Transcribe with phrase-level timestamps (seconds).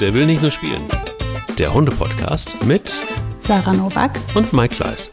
[0.00, 0.88] Der will nicht nur spielen.
[1.58, 2.98] Der Hunde-Podcast mit
[3.38, 5.10] Sarah Novak und Mike Kleiss.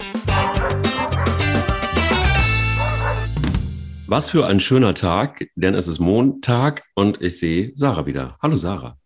[4.07, 8.37] Was für ein schöner Tag, denn es ist Montag und ich sehe Sarah wieder.
[8.41, 8.97] Hallo Sarah.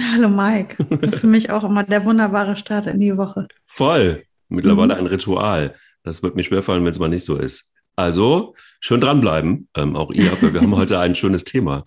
[0.00, 0.82] Hallo Mike.
[1.18, 3.46] für mich auch immer der wunderbare Start in die Woche.
[3.66, 4.24] Voll.
[4.48, 5.00] Mittlerweile mhm.
[5.00, 5.74] ein Ritual.
[6.02, 7.74] Das wird mir schwerfallen, wenn es mal nicht so ist.
[7.94, 11.84] Also schön dranbleiben, ähm, auch ihr, weil wir haben heute ein schönes Thema.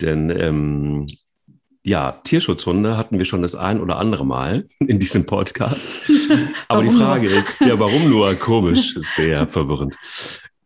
[0.00, 1.06] Denn ähm,
[1.82, 6.10] ja, Tierschutzhunde hatten wir schon das ein oder andere Mal in diesem Podcast.
[6.68, 7.38] Aber die Frage nur?
[7.38, 8.34] ist, ja, warum nur?
[8.34, 9.96] Komisch, sehr verwirrend.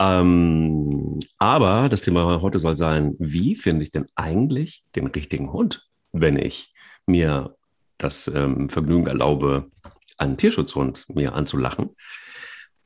[0.01, 5.87] Ähm, aber das Thema heute soll sein, wie finde ich denn eigentlich den richtigen Hund,
[6.11, 6.75] wenn ich
[7.06, 7.55] mir
[7.97, 9.70] das ähm, Vergnügen erlaube,
[10.19, 11.91] einen Tierschutzhund mir anzulachen?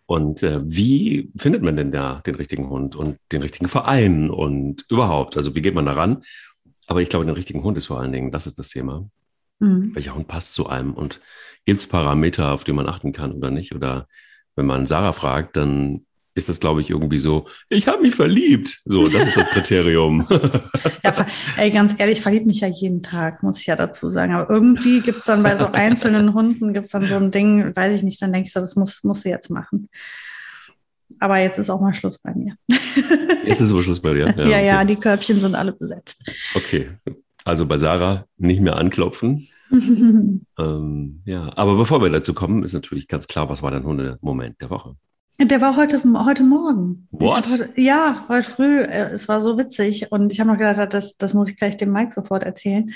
[0.05, 4.85] Und äh, wie findet man denn da den richtigen Hund und den richtigen Verein und
[4.91, 5.37] überhaupt?
[5.37, 6.23] Also wie geht man da ran?
[6.89, 9.09] Aber ich glaube, den richtigen Hund ist vor allen Dingen, das ist das Thema.
[9.61, 9.95] Mhm.
[9.95, 10.95] Welcher Hund passt zu einem?
[10.95, 11.21] Und
[11.67, 13.75] gibt es Parameter, auf die man achten kann oder nicht?
[13.75, 14.09] Oder
[14.57, 18.81] wenn man Sarah fragt, dann ist das, glaube ich, irgendwie so, ich habe mich verliebt.
[18.85, 20.27] So, das ist das Kriterium.
[21.05, 21.27] ja,
[21.59, 24.33] ey, ganz ehrlich, ich verliebe mich ja jeden Tag, muss ich ja dazu sagen.
[24.33, 27.77] Aber irgendwie gibt es dann bei so einzelnen Hunden, gibt es dann so ein Ding,
[27.77, 29.91] weiß ich nicht, dann denke ich so, das muss, muss sie jetzt machen.
[31.21, 32.55] Aber jetzt ist auch mal Schluss bei mir.
[33.45, 34.27] Jetzt ist aber Schluss bei dir.
[34.37, 34.67] Ja, ja, okay.
[34.67, 36.23] ja, die Körbchen sind alle besetzt.
[36.55, 36.91] Okay,
[37.45, 39.49] also bei Sarah nicht mehr anklopfen.
[40.59, 44.61] ähm, ja, aber bevor wir dazu kommen, ist natürlich ganz klar, was war dein Hundemoment
[44.61, 44.97] der Woche?
[45.41, 47.07] Der war heute, heute Morgen.
[47.13, 47.49] What?
[47.49, 48.81] Heute, ja, heute früh.
[48.81, 50.11] Äh, es war so witzig.
[50.11, 52.93] Und ich habe noch gedacht, das, das muss ich gleich dem Mike sofort erzählen,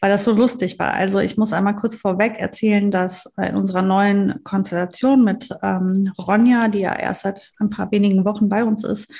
[0.00, 0.92] weil das so lustig war.
[0.92, 6.68] Also ich muss einmal kurz vorweg erzählen, dass in unserer neuen Konstellation mit ähm, Ronja,
[6.68, 9.10] die ja erst seit ein paar wenigen Wochen bei uns ist,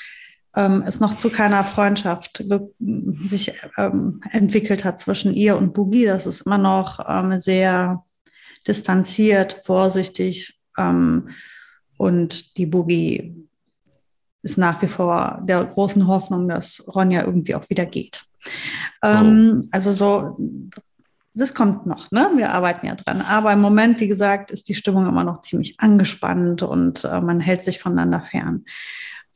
[0.56, 2.44] ähm, es noch zu keiner Freundschaft
[2.78, 6.06] sich ähm, entwickelt hat zwischen ihr und Boogie.
[6.06, 8.04] Das ist immer noch ähm, sehr
[8.66, 10.58] distanziert, vorsichtig.
[10.78, 11.28] Ähm,
[11.98, 13.48] und die Boogie
[14.42, 18.25] ist nach wie vor der großen Hoffnung, dass Ronja irgendwie auch wieder geht.
[19.02, 19.68] Ähm, oh.
[19.70, 20.38] Also so,
[21.34, 22.30] das kommt noch, ne?
[22.36, 23.20] Wir arbeiten ja dran.
[23.20, 27.40] Aber im Moment, wie gesagt, ist die Stimmung immer noch ziemlich angespannt und äh, man
[27.40, 28.64] hält sich voneinander fern.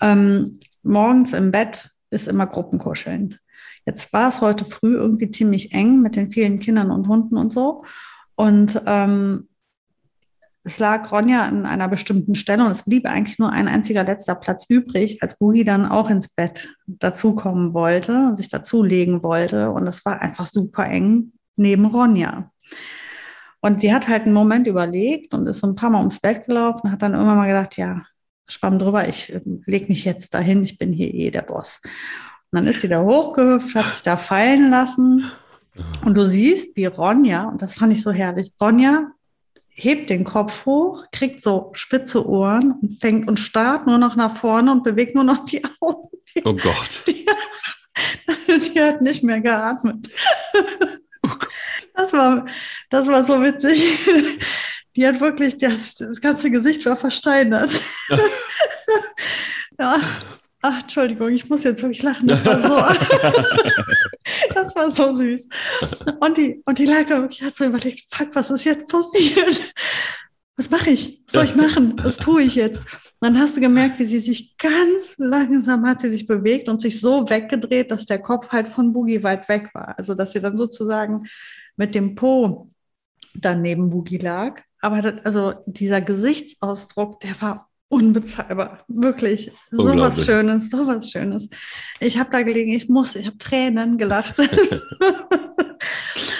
[0.01, 3.39] Ähm, morgens im Bett ist immer Gruppenkuscheln.
[3.85, 7.53] Jetzt war es heute früh irgendwie ziemlich eng mit den vielen Kindern und Hunden und
[7.53, 7.85] so.
[8.35, 9.50] Und ähm,
[10.71, 14.37] es lag Ronja an einer bestimmten Stelle und es blieb eigentlich nur ein einziger letzter
[14.37, 19.73] Platz übrig, als Boogie dann auch ins Bett dazukommen wollte und sich dazulegen wollte.
[19.73, 22.53] Und es war einfach super eng neben Ronja.
[23.61, 26.47] Und sie hat halt einen Moment überlegt und ist so ein paar Mal ums Bett
[26.47, 28.03] gelaufen und hat dann irgendwann mal gedacht, ja,
[28.47, 31.81] schwamm drüber, ich äh, lege mich jetzt dahin, ich bin hier eh der Boss.
[31.85, 35.33] Und dann ist sie da hochgehüpft, hat sich da fallen lassen.
[36.05, 39.11] Und du siehst, wie Ronja, und das fand ich so herrlich, Ronja
[39.73, 44.37] hebt den Kopf hoch, kriegt so spitze Ohren und fängt und starrt nur noch nach
[44.37, 46.09] vorne und bewegt nur noch die Augen.
[46.45, 47.05] Oh Gott.
[47.07, 50.09] Die, die hat nicht mehr geatmet.
[51.23, 51.31] Oh
[51.95, 52.47] das war,
[52.89, 53.99] das war so witzig.
[54.97, 57.71] Die hat wirklich, das, das ganze Gesicht war versteinert.
[59.79, 60.01] ja.
[60.63, 62.29] Ach, Entschuldigung, ich muss jetzt wirklich lachen.
[62.29, 62.77] Das war so,
[64.55, 65.49] das war so süß.
[66.21, 69.73] Und die, und die lag da wirklich, hat so überlegt, fuck, was ist jetzt passiert?
[70.57, 71.23] Was mache ich?
[71.27, 71.95] Was soll ich machen?
[72.03, 72.81] Was tue ich jetzt?
[72.81, 76.83] Und dann hast du gemerkt, wie sie sich ganz langsam hat sie sich bewegt und
[76.83, 79.99] sich so weggedreht, dass der Kopf halt von Boogie weit weg war.
[79.99, 81.27] Also, dass sie dann sozusagen
[81.77, 82.71] mit dem Po
[83.35, 84.61] dann neben Boogie lag.
[84.83, 88.85] Aber das, also dieser Gesichtsausdruck, der war unbezahlbar.
[88.89, 89.53] Wirklich.
[89.71, 91.51] So was Schönes, so was Schönes.
[91.99, 94.37] Ich habe da gelegen, ich muss, ich habe Tränen gelacht.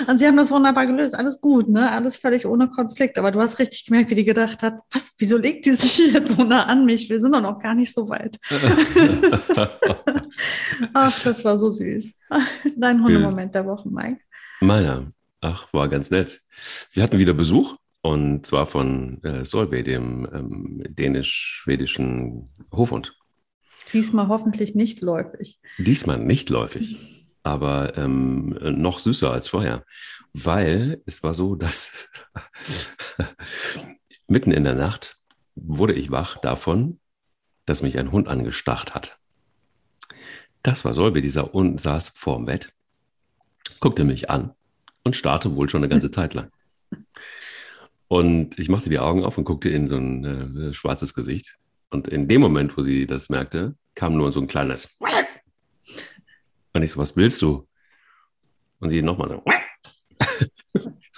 [0.07, 1.15] Und sie haben das wunderbar gelöst.
[1.15, 1.91] Alles gut, ne?
[1.91, 3.19] Alles völlig ohne Konflikt.
[3.19, 6.37] Aber du hast richtig gemerkt, wie die gedacht hat, was, wieso legt die sich jetzt
[6.37, 7.11] so nah an mich?
[7.11, 8.39] Wir sind doch noch gar nicht so weit.
[10.95, 12.15] Ach, das war so süß.
[12.77, 14.21] Dein Hundemoment der Woche, Mike.
[14.61, 15.13] Meiner.
[15.41, 16.41] Ach, war ganz nett.
[16.93, 23.17] Wir hatten wieder Besuch und zwar von äh, Solveig, dem ähm, dänisch-schwedischen Hofhund.
[23.93, 25.59] Diesmal hoffentlich nicht läufig.
[25.79, 29.85] Diesmal nicht läufig, aber ähm, noch süßer als vorher.
[30.33, 32.09] Weil es war so, dass
[34.29, 35.17] mitten in der Nacht
[35.57, 37.01] wurde ich wach davon,
[37.67, 39.19] dass mich ein Hund angestarrt hat.
[40.63, 42.73] Das war Solveig, dieser Hund saß vorm Bett,
[43.81, 44.55] guckte mich an
[45.05, 46.51] und starrte wohl schon eine ganze Zeit lang.
[48.13, 51.59] Und ich machte die Augen auf und guckte in so ein äh, schwarzes Gesicht.
[51.91, 54.99] Und in dem Moment, wo sie das merkte, kam nur so ein kleines
[56.73, 57.69] Und ich so, was willst du?
[58.81, 59.45] Und sie nochmal so.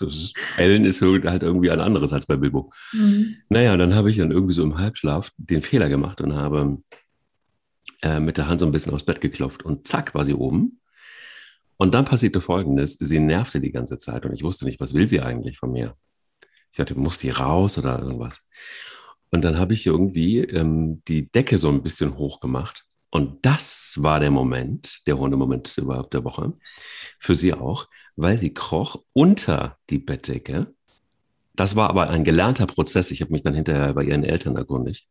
[0.07, 2.71] ist, Ellen ist halt irgendwie ein anderes als bei Bilbo.
[2.93, 3.37] Mhm.
[3.49, 6.77] Naja, dann habe ich dann irgendwie so im Halbschlaf den Fehler gemacht und habe
[8.03, 10.79] äh, mit der Hand so ein bisschen aufs Bett geklopft und zack war sie oben.
[11.79, 15.09] Und dann passierte Folgendes, sie nervte die ganze Zeit und ich wusste nicht, was will
[15.09, 15.97] sie eigentlich von mir.
[16.73, 18.41] Ich dachte, muss die raus oder irgendwas.
[19.31, 22.87] Und dann habe ich irgendwie ähm, die Decke so ein bisschen hoch gemacht.
[23.11, 26.55] Und das war der Moment, der Hundemoment überhaupt der Woche,
[27.19, 30.75] für sie auch, weil sie kroch unter die Bettdecke.
[31.55, 33.11] Das war aber ein gelernter Prozess.
[33.11, 35.09] Ich habe mich dann hinterher bei ihren Eltern erkundigt.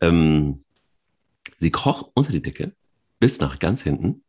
[0.00, 0.64] Ähm,
[1.56, 2.74] sie kroch unter die Decke
[3.18, 4.24] bis nach ganz hinten,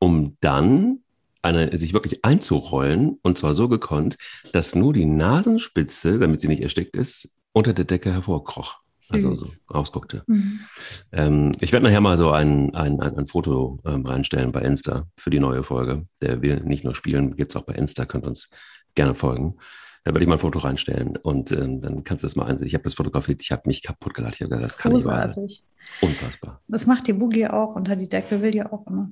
[0.00, 1.04] um dann
[1.46, 4.16] eine, sich wirklich einzurollen und zwar so gekonnt,
[4.52, 8.76] dass nur die Nasenspitze, damit sie nicht erstickt ist, unter der Decke hervorkroch.
[9.08, 10.24] Also so ausguckte.
[10.26, 10.60] Mhm.
[11.12, 15.04] Ähm, ich werde nachher mal so ein, ein, ein, ein Foto ähm, reinstellen bei Insta
[15.16, 16.08] für die neue Folge.
[16.22, 18.50] Der will nicht nur spielen, gibt es auch bei Insta, könnt uns
[18.96, 19.58] gerne folgen.
[20.02, 22.66] Da werde ich mal ein Foto reinstellen und ähm, dann kannst du es mal ansehen.
[22.66, 24.34] Ich habe das fotografiert, ich habe mich kaputt gelacht.
[24.34, 25.36] Ich habe gesagt, das kann Großartig.
[25.36, 25.64] nicht
[26.00, 26.60] wahr Unfassbar.
[26.66, 29.10] Das macht die Boogie auch unter die Decke, will die auch immer.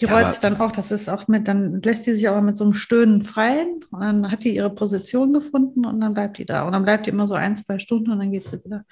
[0.00, 2.40] Die ja, rollt sich dann auch, das ist auch mit, dann lässt sie sich auch
[2.42, 6.38] mit so einem Stöhnen fallen und dann hat die ihre Position gefunden und dann bleibt
[6.38, 6.64] die da.
[6.64, 8.84] Und dann bleibt die immer so ein, zwei Stunden und dann geht sie wieder.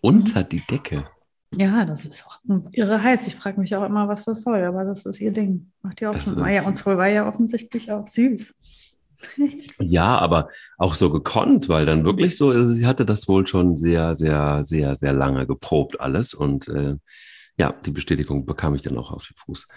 [0.00, 1.08] Unter die Decke.
[1.56, 2.38] Ja, das ist auch
[2.70, 3.26] irre heiß.
[3.26, 5.70] Ich frage mich auch immer, was das soll, aber das ist ihr Ding.
[5.82, 6.38] Macht die auch das schon.
[6.38, 6.54] Ist...
[6.54, 8.54] Ja, und war ja offensichtlich auch süß.
[9.78, 10.48] ja, aber
[10.78, 14.64] auch so gekonnt, weil dann wirklich so, also sie hatte das wohl schon sehr, sehr,
[14.64, 16.96] sehr, sehr lange geprobt alles und äh,
[17.56, 19.68] ja, die Bestätigung bekam ich dann auch auf den Fuß,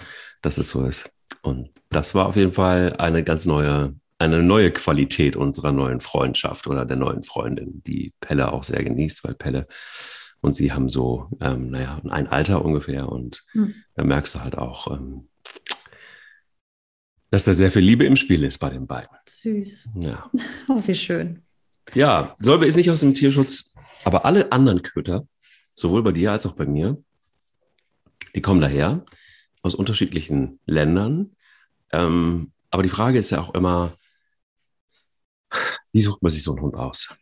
[0.42, 1.10] dass es so ist.
[1.42, 6.68] Und das war auf jeden Fall eine ganz neue, eine neue Qualität unserer neuen Freundschaft
[6.68, 9.68] oder der neuen Freundin, die Pelle auch sehr genießt, weil Pelle
[10.42, 13.76] und sie haben so, ähm, naja, ein Alter ungefähr und mhm.
[13.96, 15.28] da merkst du halt auch, ähm,
[17.32, 19.16] dass da sehr viel Liebe im Spiel ist bei den beiden.
[19.28, 19.90] Süß.
[19.96, 20.30] Ja.
[20.70, 21.42] Oh, wie schön.
[21.94, 23.74] Ja, Solve ist nicht aus dem Tierschutz,
[24.04, 25.28] aber alle anderen Köter,
[25.76, 27.04] sowohl bei dir als auch bei mir,
[28.36, 29.06] die kommen daher
[29.62, 31.36] aus unterschiedlichen Ländern.
[31.92, 33.94] Ähm, aber die Frage ist ja auch immer,
[35.92, 37.16] wie sucht man sich so einen Hund aus?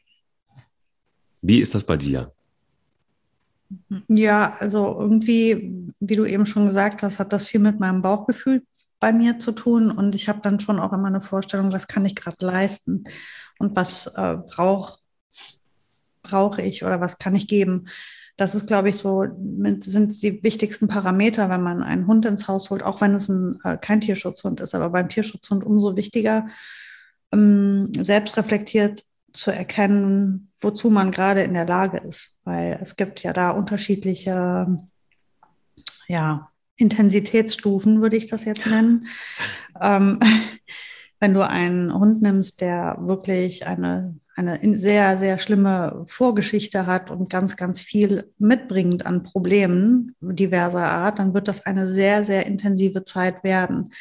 [1.42, 2.34] Wie ist das bei dir?
[4.08, 8.64] Ja, also irgendwie, wie du eben schon gesagt hast, hat das viel mit meinem Bauchgefühl
[9.00, 9.92] bei mir zu tun.
[9.92, 13.04] Und ich habe dann schon auch immer eine Vorstellung, was kann ich gerade leisten
[13.60, 15.00] und was äh, brauche
[16.24, 17.90] brauch ich oder was kann ich geben.
[18.36, 22.70] Das ist, glaube ich, so, sind die wichtigsten Parameter, wenn man einen Hund ins Haus
[22.70, 26.48] holt, auch wenn es ein, äh, kein Tierschutzhund ist, aber beim Tierschutzhund umso wichtiger,
[27.32, 32.40] ähm, selbst reflektiert zu erkennen, wozu man gerade in der Lage ist.
[32.44, 34.80] Weil es gibt ja da unterschiedliche,
[36.08, 39.08] ja, Intensitätsstufen, würde ich das jetzt nennen.
[39.82, 40.20] ähm,
[41.20, 47.30] wenn du einen Hund nimmst, der wirklich eine eine sehr, sehr schlimme Vorgeschichte hat und
[47.30, 53.04] ganz, ganz viel mitbringt an Problemen diverser Art, dann wird das eine sehr, sehr intensive
[53.04, 53.94] Zeit werden.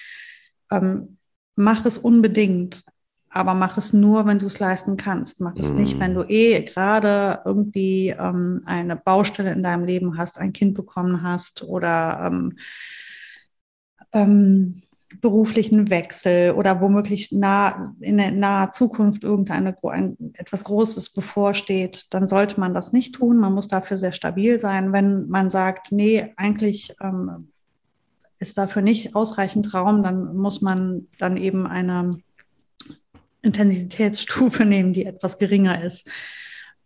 [0.71, 1.19] Ähm,
[1.55, 2.83] mach es unbedingt,
[3.29, 5.41] aber mach es nur, wenn du es leisten kannst.
[5.41, 5.77] Mach es mm.
[5.77, 10.75] nicht, wenn du eh gerade irgendwie ähm, eine Baustelle in deinem Leben hast, ein Kind
[10.75, 12.59] bekommen hast oder ähm,
[14.13, 14.83] ähm
[15.21, 22.27] beruflichen Wechsel oder womöglich nah, in der naher Zukunft irgendeine ein, etwas Großes bevorsteht, dann
[22.27, 23.39] sollte man das nicht tun.
[23.39, 24.93] Man muss dafür sehr stabil sein.
[24.93, 27.49] Wenn man sagt, nee, eigentlich ähm,
[28.39, 32.19] ist dafür nicht ausreichend Raum, dann muss man dann eben eine
[33.43, 36.09] Intensitätsstufe nehmen, die etwas geringer ist.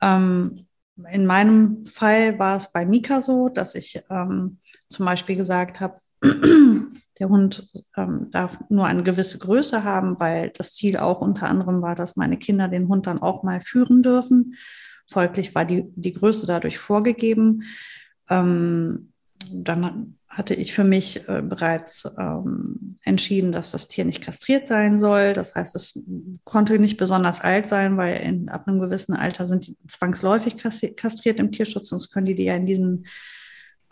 [0.00, 0.66] Ähm,
[1.10, 4.58] in meinem Fall war es bei Mika so, dass ich ähm,
[4.88, 6.00] zum Beispiel gesagt habe,
[7.18, 11.82] der Hund ähm, darf nur eine gewisse Größe haben, weil das Ziel auch unter anderem
[11.82, 14.54] war, dass meine Kinder den Hund dann auch mal führen dürfen.
[15.10, 17.62] Folglich war die, die Größe dadurch vorgegeben.
[18.28, 19.12] Ähm,
[19.50, 24.98] dann hatte ich für mich äh, bereits ähm, entschieden, dass das Tier nicht kastriert sein
[24.98, 25.32] soll.
[25.32, 26.02] Das heißt, es
[26.44, 31.38] konnte nicht besonders alt sein, weil in, ab einem gewissen Alter sind die zwangsläufig kastriert
[31.38, 33.06] im Tierschutz, sonst können die die ja in diesen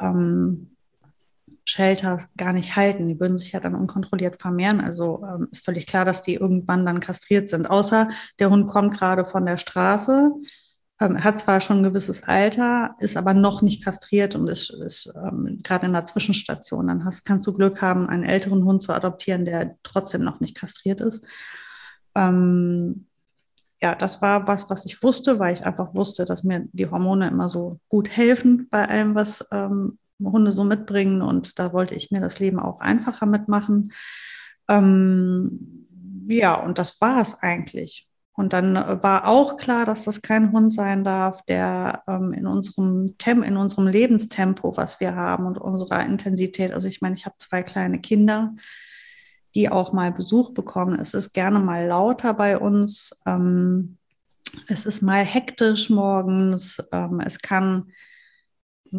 [0.01, 0.74] ähm,
[1.65, 3.09] Shelter gar nicht halten.
[3.09, 4.81] Die würden sich ja dann unkontrolliert vermehren.
[4.81, 7.69] Also ähm, ist völlig klar, dass die irgendwann dann kastriert sind.
[7.69, 10.33] Außer der Hund kommt gerade von der Straße,
[11.01, 15.13] ähm, hat zwar schon ein gewisses Alter, ist aber noch nicht kastriert und ist, ist
[15.17, 16.87] ähm, gerade in der Zwischenstation.
[16.87, 20.57] Dann hast, kannst du Glück haben, einen älteren Hund zu adoptieren, der trotzdem noch nicht
[20.57, 21.25] kastriert ist.
[22.15, 23.07] Ähm,
[23.83, 27.29] ja, das war was, was ich wusste, weil ich einfach wusste, dass mir die Hormone
[27.29, 32.11] immer so gut helfen bei allem, was ähm, Hunde so mitbringen und da wollte ich
[32.11, 33.93] mir das Leben auch einfacher mitmachen.
[34.69, 35.87] Ähm,
[36.29, 38.09] ja, und das war es eigentlich.
[38.37, 43.17] Und dann war auch klar, dass das kein Hund sein darf, der ähm, in, unserem
[43.17, 47.37] Tem in unserem Lebenstempo, was wir haben und unserer Intensität, also ich meine, ich habe
[47.39, 48.55] zwei kleine Kinder,
[49.55, 50.99] die auch mal Besuch bekommen.
[50.99, 53.23] Es ist gerne mal lauter bei uns.
[53.25, 53.99] Ähm,
[54.67, 56.83] es ist mal hektisch morgens.
[56.91, 57.93] Ähm, es kann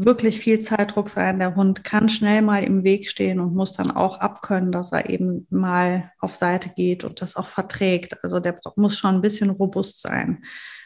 [0.03, 1.39] wirklich viel Zeitdruck sein.
[1.39, 5.09] Der Hund kann schnell mal im Weg stehen und muss dann auch abkönnen, dass er
[5.09, 8.23] eben mal auf Seite geht und das auch verträgt.
[8.23, 10.43] Also der muss schon ein bisschen robust sein,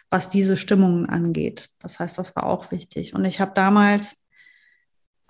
[0.09, 1.69] was diese Stimmungen angeht.
[1.79, 3.13] Das heißt, das war auch wichtig.
[3.13, 4.23] Und ich habe damals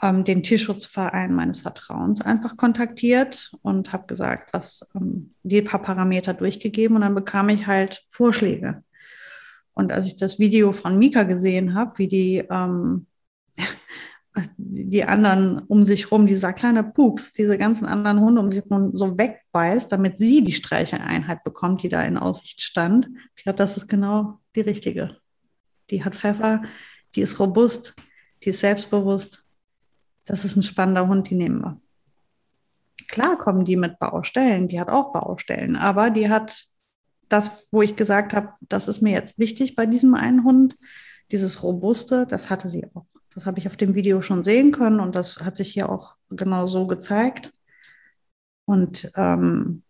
[0.01, 6.33] ähm, den Tierschutzverein meines Vertrauens einfach kontaktiert und habe gesagt, was ähm, die paar Parameter
[6.33, 8.83] durchgegeben und dann bekam ich halt Vorschläge.
[9.74, 13.07] Und als ich das Video von Mika gesehen habe, wie die ähm,
[14.58, 18.96] die anderen um sich rum, dieser kleine Pups, diese ganzen anderen Hunde um sich rum
[18.96, 23.10] so wegbeißt, damit sie die Streicheleinheit bekommt, die da in Aussicht stand.
[23.36, 25.17] Ich glaube, das ist genau die richtige.
[25.89, 26.63] Die hat Pfeffer,
[27.15, 27.96] die ist robust,
[28.43, 29.43] die ist selbstbewusst.
[30.25, 31.81] Das ist ein spannender Hund, die nehmen wir.
[33.08, 36.65] Klar kommen die mit Baustellen, die hat auch Baustellen, aber die hat
[37.27, 40.77] das, wo ich gesagt habe, das ist mir jetzt wichtig bei diesem einen Hund,
[41.31, 43.05] dieses Robuste, das hatte sie auch.
[43.39, 46.17] Das habe ich auf dem Video schon sehen können und das hat sich hier auch
[46.29, 47.53] genau so gezeigt.
[48.65, 49.84] Und ähm,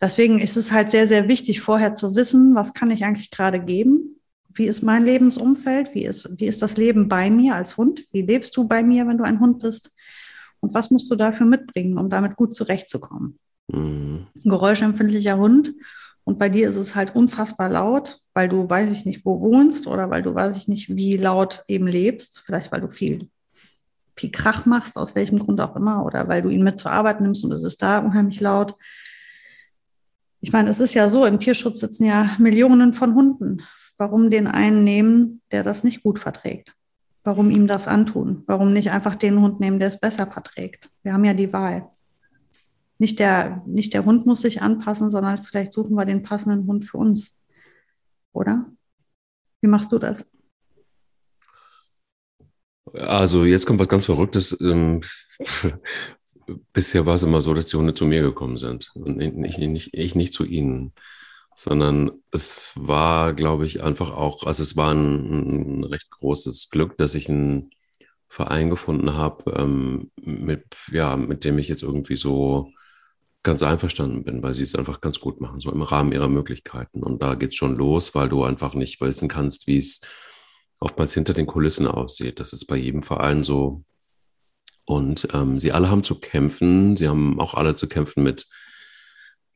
[0.00, 3.58] deswegen ist es halt sehr, sehr wichtig, vorher zu wissen, was kann ich eigentlich gerade
[3.58, 4.20] geben?
[4.50, 5.96] Wie ist mein Lebensumfeld?
[5.96, 8.06] Wie ist, wie ist das Leben bei mir als Hund?
[8.12, 9.96] Wie lebst du bei mir, wenn du ein Hund bist?
[10.60, 13.40] Und was musst du dafür mitbringen, um damit gut zurechtzukommen?
[13.66, 14.28] Mhm.
[14.44, 15.74] Geräuschempfindlicher Hund
[16.22, 19.88] und bei dir ist es halt unfassbar laut, weil du weiß ich nicht, wo wohnst
[19.88, 22.38] oder weil du weiß ich nicht, wie laut eben lebst.
[22.46, 23.28] Vielleicht weil du viel,
[24.14, 27.20] viel Krach machst, aus welchem Grund auch immer, oder weil du ihn mit zur Arbeit
[27.20, 28.76] nimmst und es ist da unheimlich laut.
[30.40, 33.62] Ich meine, es ist ja so, im Tierschutz sitzen ja Millionen von Hunden.
[33.96, 36.76] Warum den einen nehmen, der das nicht gut verträgt?
[37.24, 38.44] Warum ihm das antun?
[38.46, 40.90] Warum nicht einfach den Hund nehmen, der es besser verträgt?
[41.02, 41.90] Wir haben ja die Wahl
[42.98, 46.84] nicht der, nicht der Hund muss sich anpassen, sondern vielleicht suchen wir den passenden Hund
[46.84, 47.37] für uns.
[48.38, 48.70] Oder?
[49.60, 50.30] Wie machst du das?
[52.92, 54.58] Also jetzt kommt was ganz Verrücktes.
[54.60, 55.00] Ähm,
[56.72, 59.92] bisher war es immer so, dass die Hunde zu mir gekommen sind und ich nicht,
[59.92, 60.92] ich nicht zu ihnen,
[61.56, 66.96] sondern es war, glaube ich, einfach auch, also es war ein, ein recht großes Glück,
[66.96, 67.70] dass ich einen
[68.28, 72.72] Verein gefunden habe, ähm, mit, ja, mit dem ich jetzt irgendwie so
[73.42, 77.02] ganz einverstanden bin, weil sie es einfach ganz gut machen, so im Rahmen ihrer Möglichkeiten.
[77.02, 80.00] Und da geht es schon los, weil du einfach nicht wissen kannst, wie es
[80.80, 82.40] oftmals hinter den Kulissen aussieht.
[82.40, 83.84] Das ist bei jedem Verein so.
[84.84, 86.96] Und ähm, sie alle haben zu kämpfen.
[86.96, 88.46] Sie haben auch alle zu kämpfen mit,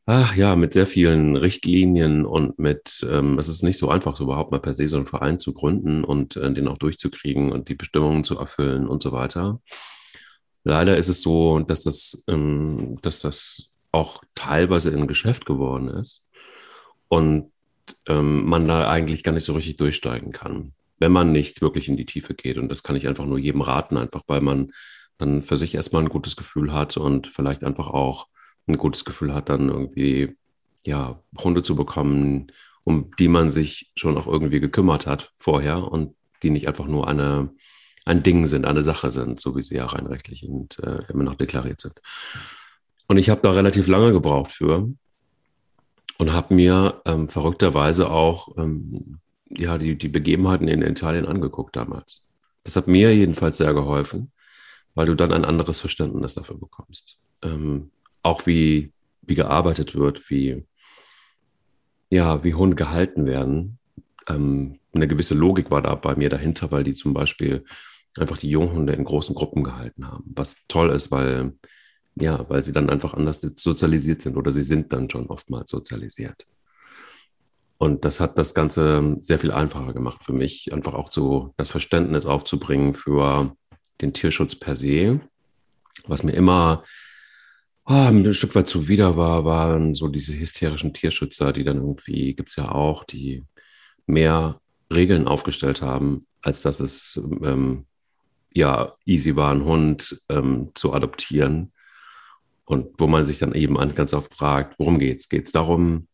[0.06, 4.24] ach ja, mit sehr vielen Richtlinien und mit, ähm, es ist nicht so einfach, so
[4.24, 7.68] überhaupt mal per se so einen Verein zu gründen und äh, den auch durchzukriegen und
[7.68, 9.60] die Bestimmungen zu erfüllen und so weiter.
[10.64, 16.26] Leider ist es so, dass das, ähm, dass das auch teilweise ein Geschäft geworden ist
[17.08, 17.52] und
[18.08, 21.96] ähm, man da eigentlich gar nicht so richtig durchsteigen kann, wenn man nicht wirklich in
[21.96, 22.56] die Tiefe geht.
[22.58, 24.72] Und das kann ich einfach nur jedem raten, einfach weil man
[25.18, 28.28] dann für sich erstmal ein gutes Gefühl hat und vielleicht einfach auch
[28.66, 30.36] ein gutes Gefühl hat, dann irgendwie
[30.84, 32.50] ja Hunde zu bekommen,
[32.84, 37.06] um die man sich schon auch irgendwie gekümmert hat vorher und die nicht einfach nur
[37.08, 37.54] eine
[38.04, 41.22] ein Ding sind, eine Sache sind, so wie sie ja rein rechtlich und äh, immer
[41.22, 41.94] noch deklariert sind.
[43.08, 44.88] Und ich habe da relativ lange gebraucht für
[46.18, 49.18] und habe mir ähm, verrückterweise auch ähm,
[49.50, 52.26] ja, die, die Begebenheiten in Italien angeguckt damals.
[52.64, 54.32] Das hat mir jedenfalls sehr geholfen,
[54.94, 57.18] weil du dann ein anderes Verständnis dafür bekommst.
[57.42, 57.90] Ähm,
[58.22, 58.92] auch wie,
[59.22, 60.64] wie gearbeitet wird, wie,
[62.10, 63.78] ja, wie Hunde gehalten werden.
[64.28, 67.64] Ähm, eine gewisse Logik war da bei mir dahinter, weil die zum Beispiel
[68.18, 70.24] einfach die Junghunde in großen Gruppen gehalten haben.
[70.34, 71.54] Was toll ist, weil
[72.14, 76.46] ja, weil sie dann einfach anders sozialisiert sind oder sie sind dann schon oftmals sozialisiert.
[77.78, 81.70] Und das hat das Ganze sehr viel einfacher gemacht für mich, einfach auch so das
[81.70, 83.56] Verständnis aufzubringen für
[84.00, 85.20] den Tierschutz per se.
[86.06, 86.84] Was mir immer
[87.86, 92.50] oh, ein Stück weit zuwider war, waren so diese hysterischen Tierschützer, die dann irgendwie, gibt
[92.50, 93.44] es ja auch, die
[94.06, 94.60] mehr
[94.92, 97.86] Regeln aufgestellt haben, als dass es ähm,
[98.52, 101.72] ja easy war, einen Hund ähm, zu adoptieren
[102.72, 105.28] und wo man sich dann eben ganz oft fragt, worum geht's?
[105.28, 106.08] Geht es darum,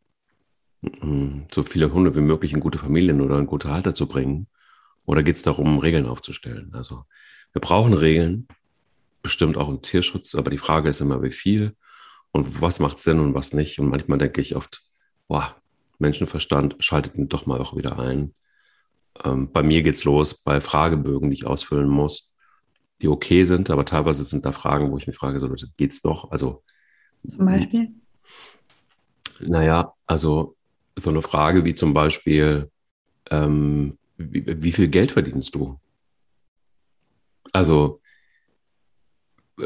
[0.83, 4.49] mm, so viele Hunde wie möglich in gute Familien oder in gute Halter zu bringen?
[5.07, 6.71] Oder geht es darum, Regeln aufzustellen?
[6.75, 7.05] Also
[7.53, 8.49] wir brauchen Regeln,
[9.23, 11.77] bestimmt auch im Tierschutz, aber die Frage ist immer, wie viel
[12.33, 13.79] und was macht Sinn und was nicht.
[13.79, 14.83] Und manchmal denke ich oft,
[15.29, 15.55] boah,
[16.01, 18.35] Menschenverstand schaltet ihn doch mal auch wieder ein.
[19.25, 22.35] Ähm, bei mir geht's los bei Fragebögen, die ich ausfüllen muss,
[23.01, 26.31] die okay sind, aber teilweise sind da Fragen, wo ich mich frage, so geht's noch?
[26.31, 26.63] Also
[27.29, 27.91] zum Beispiel?
[29.41, 30.57] Naja, also
[30.97, 32.71] so eine Frage wie zum Beispiel,
[33.31, 35.79] ähm, wie, wie viel Geld verdienst du?
[37.53, 38.01] Also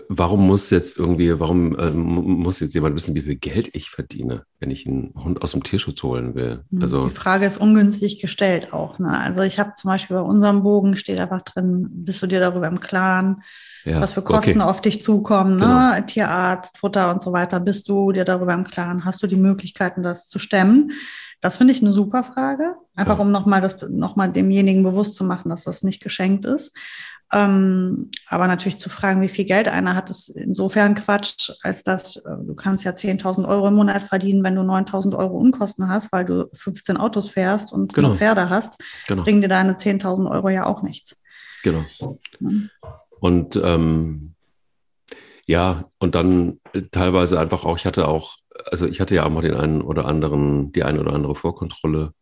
[0.09, 4.45] warum muss jetzt irgendwie, warum äh, muss jetzt jemand wissen, wie viel Geld ich verdiene,
[4.61, 6.65] wenn ich einen Hund aus dem Tierschutz holen will?
[6.71, 8.99] Hm, also die Frage ist ungünstig gestellt auch.
[8.99, 9.17] Ne?
[9.19, 12.69] Also ich habe zum Beispiel bei unserem Bogen steht einfach drin, bist du dir darüber
[12.69, 13.43] im Klaren,
[13.85, 14.71] ja, was für Kosten okay.
[14.71, 15.95] auf dich zukommen, ne?
[15.95, 16.07] genau.
[16.07, 17.61] Tierarzt, Futter und so weiter.
[17.61, 19.05] Bist du dir darüber im Klaren?
[19.05, 20.93] Hast du die Möglichkeiten, das zu stemmen?
[21.41, 23.25] Das finde ich eine super Frage, einfach ja.
[23.25, 26.77] um nochmal das nochmal demjenigen bewusst zu machen, dass das nicht geschenkt ist.
[27.35, 32.17] Ähm, aber natürlich zu fragen, wie viel Geld einer hat, ist insofern Quatsch, als dass
[32.17, 36.13] äh, du kannst ja 10.000 Euro im Monat verdienen, wenn du 9.000 Euro Unkosten hast,
[36.13, 38.13] weil du 15 Autos fährst und genau.
[38.13, 39.23] Pferde hast, genau.
[39.23, 41.23] bringen dir deine 10.000 Euro ja auch nichts.
[41.63, 41.85] Genau.
[43.21, 44.35] Und ähm,
[45.47, 46.61] ja, und dann
[46.91, 48.37] teilweise einfach auch, ich hatte auch,
[48.71, 52.13] also ich hatte ja auch mal den einen oder anderen, die eine oder andere Vorkontrolle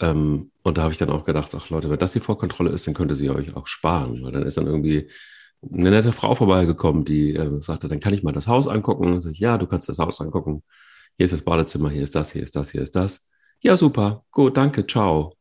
[0.00, 2.86] ähm, und da habe ich dann auch gedacht, ach Leute, wenn das die Vorkontrolle ist,
[2.86, 4.22] dann könnte sie euch auch sparen.
[4.22, 5.08] Weil dann ist dann irgendwie
[5.72, 9.14] eine nette Frau vorbeigekommen, die äh, sagte, dann kann ich mal das Haus angucken.
[9.14, 10.62] Und ich, ja, du kannst das Haus angucken.
[11.16, 13.30] Hier ist das Badezimmer, hier ist das, hier ist das, hier ist das.
[13.60, 15.34] Ja, super, gut, danke, ciao.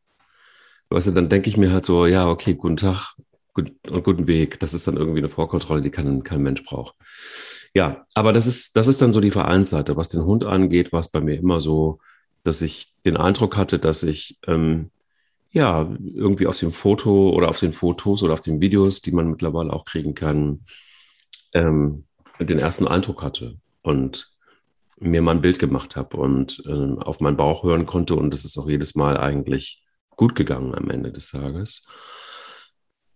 [0.90, 3.16] Weißt du, dann denke ich mir halt so, ja, okay, guten Tag
[3.54, 4.60] gut, und guten Weg.
[4.60, 6.96] Das ist dann irgendwie eine Vorkontrolle, die kein, kein Mensch braucht.
[7.74, 9.98] Ja, aber das ist, das ist dann so die Vereinsseite.
[9.98, 12.00] Was den Hund angeht, war es bei mir immer so,
[12.46, 14.92] dass ich den Eindruck hatte, dass ich ähm,
[15.52, 19.30] ja irgendwie auf dem Foto oder auf den Fotos oder auf den Videos, die man
[19.30, 20.62] mittlerweile auch kriegen kann,
[21.54, 22.06] ähm,
[22.40, 24.32] den ersten Eindruck hatte und
[25.00, 28.46] mir mal ein Bild gemacht habe und ähm, auf meinen Bauch hören konnte und es
[28.46, 31.88] ist auch jedes Mal eigentlich gut gegangen am Ende des Tages.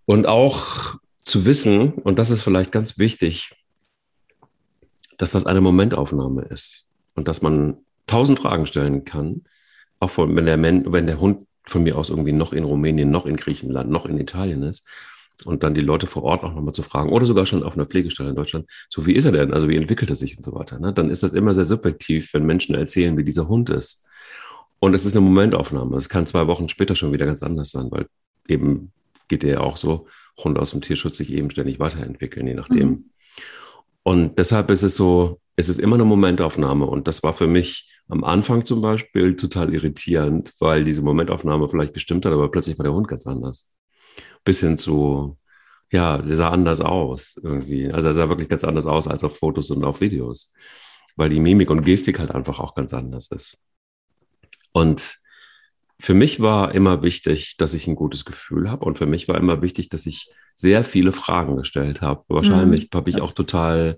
[0.06, 3.52] Und auch zu wissen, und das ist vielleicht ganz wichtig,
[5.18, 9.44] dass das eine Momentaufnahme ist und dass man tausend Fragen stellen kann,
[10.00, 13.26] auch von, wenn, der wenn der Hund von mir aus irgendwie noch in Rumänien, noch
[13.26, 14.88] in Griechenland, noch in Italien ist
[15.46, 17.86] und dann die Leute vor Ort auch nochmal zu fragen oder sogar schon auf einer
[17.86, 20.54] Pflegestelle in Deutschland, so wie ist er denn, also wie entwickelt er sich und so
[20.54, 20.92] weiter, ne?
[20.94, 24.06] dann ist das immer sehr subjektiv, wenn Menschen erzählen, wie dieser Hund ist.
[24.80, 25.98] Und es ist eine Momentaufnahme.
[25.98, 28.08] Es kann zwei Wochen später schon wieder ganz anders sein, weil
[28.48, 28.94] eben
[29.28, 32.90] geht der ja auch so, Hunde aus dem Tierschutz sich eben ständig weiterentwickeln, je nachdem.
[32.90, 33.06] Mhm.
[34.04, 36.86] Und deshalb ist es so, es ist immer eine Momentaufnahme.
[36.86, 41.94] Und das war für mich am Anfang zum Beispiel total irritierend, weil diese Momentaufnahme vielleicht
[41.94, 43.72] gestimmt hat, aber plötzlich war der Hund ganz anders.
[44.44, 45.38] Bis hin zu,
[45.92, 47.92] ja, der sah anders aus irgendwie.
[47.92, 50.54] Also er sah wirklich ganz anders aus als auf Fotos und auf Videos,
[51.16, 53.58] weil die Mimik und Gestik halt einfach auch ganz anders ist.
[54.72, 55.18] Und
[56.02, 59.38] für mich war immer wichtig, dass ich ein gutes Gefühl habe und für mich war
[59.38, 62.24] immer wichtig, dass ich sehr viele Fragen gestellt habe.
[62.30, 62.98] Wahrscheinlich mhm.
[62.98, 63.98] habe ich auch total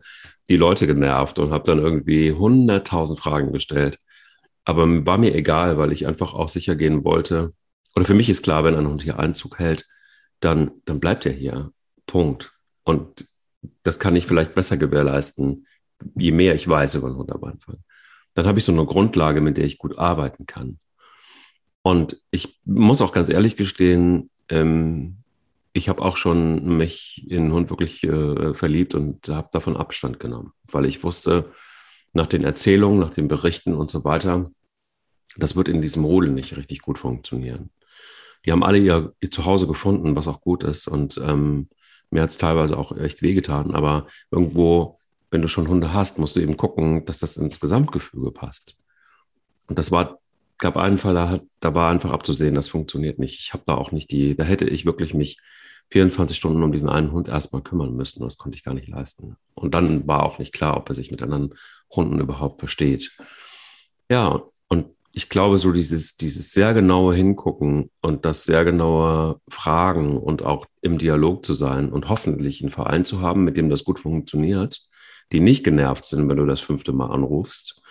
[0.49, 3.99] die Leute genervt und habe dann irgendwie hunderttausend Fragen gestellt.
[4.65, 7.53] Aber war mir egal, weil ich einfach auch sicher gehen wollte.
[7.95, 9.85] Oder für mich ist klar, wenn ein Hund hier Einzug hält,
[10.39, 11.71] dann, dann bleibt er hier.
[12.07, 12.51] Punkt.
[12.83, 13.27] Und
[13.83, 15.67] das kann ich vielleicht besser gewährleisten,
[16.15, 17.77] je mehr ich weiß über einen Hund am Anfang.
[18.33, 20.79] Dann habe ich so eine Grundlage, mit der ich gut arbeiten kann.
[21.83, 25.17] Und ich muss auch ganz ehrlich gestehen, ähm,
[25.73, 30.19] ich habe auch schon mich in den Hund wirklich äh, verliebt und habe davon Abstand
[30.19, 31.51] genommen, weil ich wusste,
[32.13, 34.45] nach den Erzählungen, nach den Berichten und so weiter,
[35.37, 37.71] das wird in diesem Rudel nicht richtig gut funktionieren.
[38.45, 40.87] Die haben alle ihr, ihr Zuhause gefunden, was auch gut ist.
[40.87, 41.69] Und ähm,
[42.09, 43.73] mir hat es teilweise auch echt wehgetan.
[43.73, 48.31] Aber irgendwo, wenn du schon Hunde hast, musst du eben gucken, dass das ins Gesamtgefüge
[48.31, 48.77] passt.
[49.67, 50.19] Und das war,
[50.62, 53.39] gab einen Fall, da, hat, da war einfach abzusehen, das funktioniert nicht.
[53.39, 55.39] Ich habe da auch nicht die, da hätte ich wirklich mich
[55.89, 58.24] 24 Stunden um diesen einen Hund erstmal kümmern müssen.
[58.24, 59.36] Das konnte ich gar nicht leisten.
[59.56, 61.56] Und dann war auch nicht klar, ob er sich mit anderen
[61.93, 63.12] Hunden überhaupt versteht.
[64.10, 70.17] Ja, und ich glaube, so dieses, dieses sehr genaue Hingucken und das sehr genaue Fragen
[70.17, 73.84] und auch im Dialog zu sein und hoffentlich einen Verein zu haben, mit dem das
[73.84, 74.80] gut funktioniert,
[75.32, 77.82] die nicht genervt sind, wenn du das fünfte Mal anrufst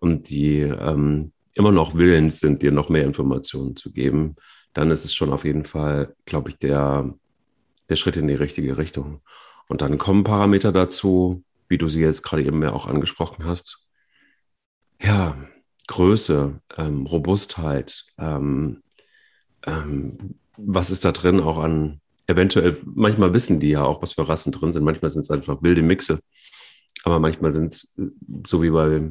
[0.00, 4.36] und die ähm, immer noch willens sind, dir noch mehr Informationen zu geben,
[4.74, 7.14] dann ist es schon auf jeden Fall, glaube ich, der,
[7.88, 9.22] der Schritt in die richtige Richtung.
[9.66, 13.88] Und dann kommen Parameter dazu, wie du sie jetzt gerade eben ja auch angesprochen hast.
[15.00, 15.36] Ja,
[15.88, 18.82] Größe, ähm, Robustheit, ähm,
[19.64, 24.28] ähm, was ist da drin auch an, eventuell, manchmal wissen die ja auch, was für
[24.28, 26.20] Rassen drin sind, manchmal sind es einfach wilde Mixe.
[27.02, 27.94] Aber manchmal sind es,
[28.46, 29.10] so wie bei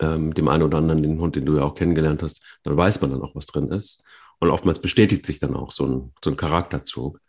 [0.00, 3.00] ähm, dem einen oder anderen, den Hund, den du ja auch kennengelernt hast, dann weiß
[3.00, 4.04] man dann auch, was drin ist.
[4.38, 7.20] Und oftmals bestätigt sich dann auch so ein, so ein Charakterzug.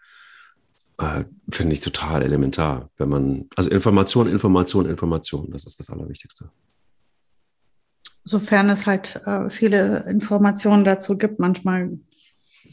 [0.98, 6.52] Äh, Finde ich total elementar, wenn man, also Information, Information, Information, das ist das Allerwichtigste.
[8.26, 11.98] Sofern es halt äh, viele Informationen dazu gibt, manchmal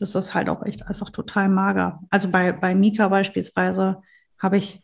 [0.01, 2.01] ist das halt auch echt einfach total mager.
[2.11, 4.03] Also bei, bei Mika beispielsweise
[4.39, 4.83] habe ich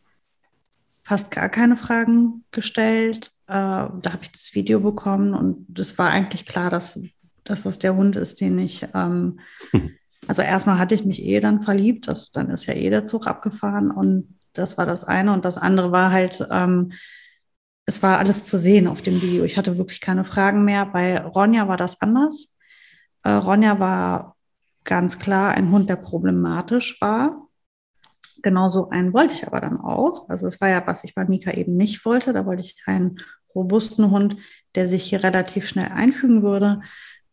[1.03, 3.33] fast gar keine Fragen gestellt.
[3.53, 6.99] Äh, da habe ich das Video bekommen und es war eigentlich klar, dass,
[7.45, 9.41] dass das der Hund ist, den ich, ähm,
[9.73, 9.91] hm.
[10.27, 13.27] also erstmal hatte ich mich eh dann verliebt, das, dann ist ja eh der Zug
[13.27, 16.93] abgefahren und das war das eine und das andere war halt, ähm,
[17.85, 19.45] es war alles zu sehen auf dem Video.
[19.45, 20.87] Ich hatte wirklich keine Fragen mehr.
[20.87, 22.57] Bei Ronja war das anders.
[23.23, 24.37] Äh, Ronja war
[24.85, 27.49] ganz klar ein Hund, der problematisch war.
[28.43, 30.29] Genauso einen wollte ich aber dann auch.
[30.31, 32.33] Also es war ja, was ich bei Mika eben nicht wollte.
[32.33, 33.19] Da wollte ich einen
[33.55, 34.37] robusten Hund,
[34.75, 36.81] der sich hier relativ schnell einfügen würde,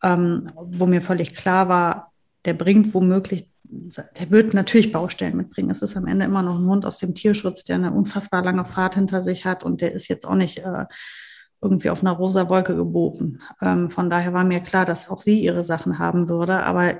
[0.02, 2.12] ähm, wo mir völlig klar war,
[2.44, 5.70] der bringt womöglich, der wird natürlich Baustellen mitbringen.
[5.70, 8.64] Es ist am Ende immer noch ein Hund aus dem Tierschutz, der eine unfassbar lange
[8.64, 10.86] Fahrt hinter sich hat und der ist jetzt auch nicht äh,
[11.62, 13.42] irgendwie auf einer rosa Wolke geboren.
[13.60, 16.62] Ähm, von daher war mir klar, dass auch sie ihre Sachen haben würde.
[16.62, 16.94] Aber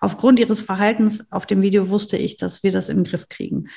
[0.00, 3.68] aufgrund ihres Verhaltens auf dem Video wusste ich, dass wir das im Griff kriegen.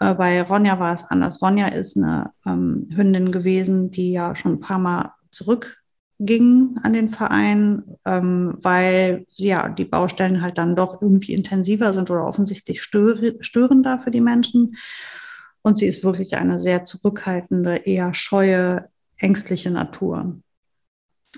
[0.00, 1.42] Äh, bei Ronja war es anders.
[1.42, 7.10] Ronja ist eine ähm, Hündin gewesen, die ja schon ein paar Mal zurückging an den
[7.10, 13.98] Verein, ähm, weil ja die Baustellen halt dann doch irgendwie intensiver sind oder offensichtlich störender
[13.98, 14.76] für die Menschen.
[15.62, 20.40] Und sie ist wirklich eine sehr zurückhaltende, eher scheue, ängstliche Natur.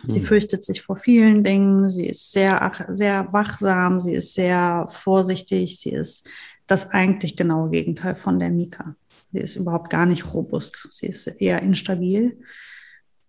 [0.05, 0.26] Sie hm.
[0.26, 5.90] fürchtet sich vor vielen Dingen, sie ist sehr, sehr wachsam, sie ist sehr vorsichtig, sie
[5.90, 6.29] ist
[6.66, 8.94] das eigentlich genaue Gegenteil von der Mika.
[9.33, 12.38] Sie ist überhaupt gar nicht robust, sie ist eher instabil.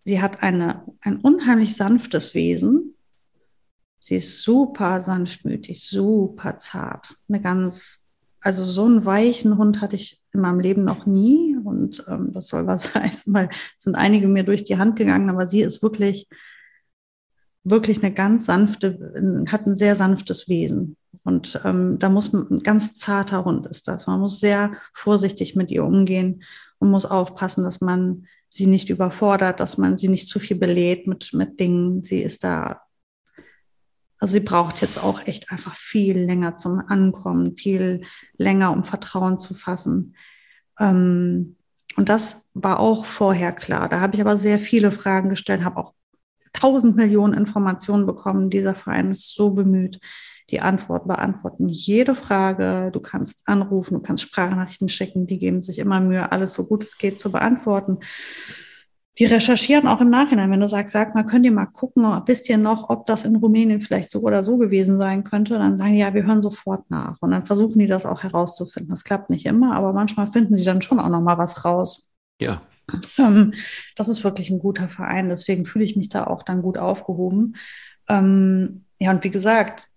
[0.02, 2.96] Sie hat eine, ein unheimlich sanftes Wesen.
[4.00, 7.16] Sie ist super sanftmütig, super zart.
[7.30, 11.56] Eine ganz, also so einen weichen Hund hatte ich in meinem Leben noch nie.
[11.64, 15.30] Und ähm, das soll was heißen, weil es sind einige mir durch die Hand gegangen,
[15.30, 16.28] aber sie ist wirklich
[17.64, 20.98] wirklich eine ganz sanfte, hat ein sehr sanftes Wesen.
[21.24, 24.08] Und ähm, da muss man, ein ganz zarter Hund ist das.
[24.08, 26.44] Man muss sehr vorsichtig mit ihr umgehen
[26.80, 31.08] und muss aufpassen, dass man sie nicht überfordert, dass man sie nicht zu viel belädt
[31.08, 32.04] mit, mit Dingen.
[32.04, 32.82] Sie ist da,
[34.18, 38.04] also sie braucht jetzt auch echt einfach viel länger zum Ankommen, viel
[38.38, 40.16] länger, um Vertrauen zu fassen.
[40.80, 41.56] Ähm,
[41.98, 43.88] und das war auch vorher klar.
[43.90, 45.94] Da habe ich aber sehr viele Fragen gestellt, habe auch
[46.54, 48.50] tausend Millionen Informationen bekommen.
[48.50, 50.00] Dieser Verein ist so bemüht,
[50.50, 52.92] die Antwort beantworten jede Frage.
[52.92, 55.26] Du kannst anrufen, du kannst Sprachnachrichten schicken.
[55.26, 58.00] Die geben sich immer Mühe, alles so gut es geht zu beantworten.
[59.18, 62.50] Die recherchieren auch im Nachhinein, wenn du sagst, sag mal, könnt ihr mal gucken, wisst
[62.50, 65.58] ihr noch, ob das in Rumänien vielleicht so oder so gewesen sein könnte?
[65.58, 67.18] Dann sagen die, ja, wir hören sofort nach.
[67.22, 68.90] Und dann versuchen die das auch herauszufinden.
[68.90, 72.14] Das klappt nicht immer, aber manchmal finden sie dann schon auch noch mal was raus.
[72.40, 72.62] Ja,
[73.18, 73.54] ähm,
[73.96, 77.56] das ist wirklich ein guter Verein, deswegen fühle ich mich da auch dann gut aufgehoben.
[78.08, 79.88] Ähm, ja, und wie gesagt,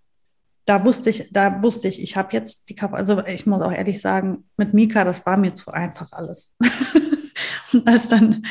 [0.65, 3.71] da wusste ich, da wusste ich, ich habe jetzt die Kapazität, also ich muss auch
[3.71, 6.55] ehrlich sagen, mit Mika, das war mir zu einfach alles.
[7.73, 8.43] und als dann,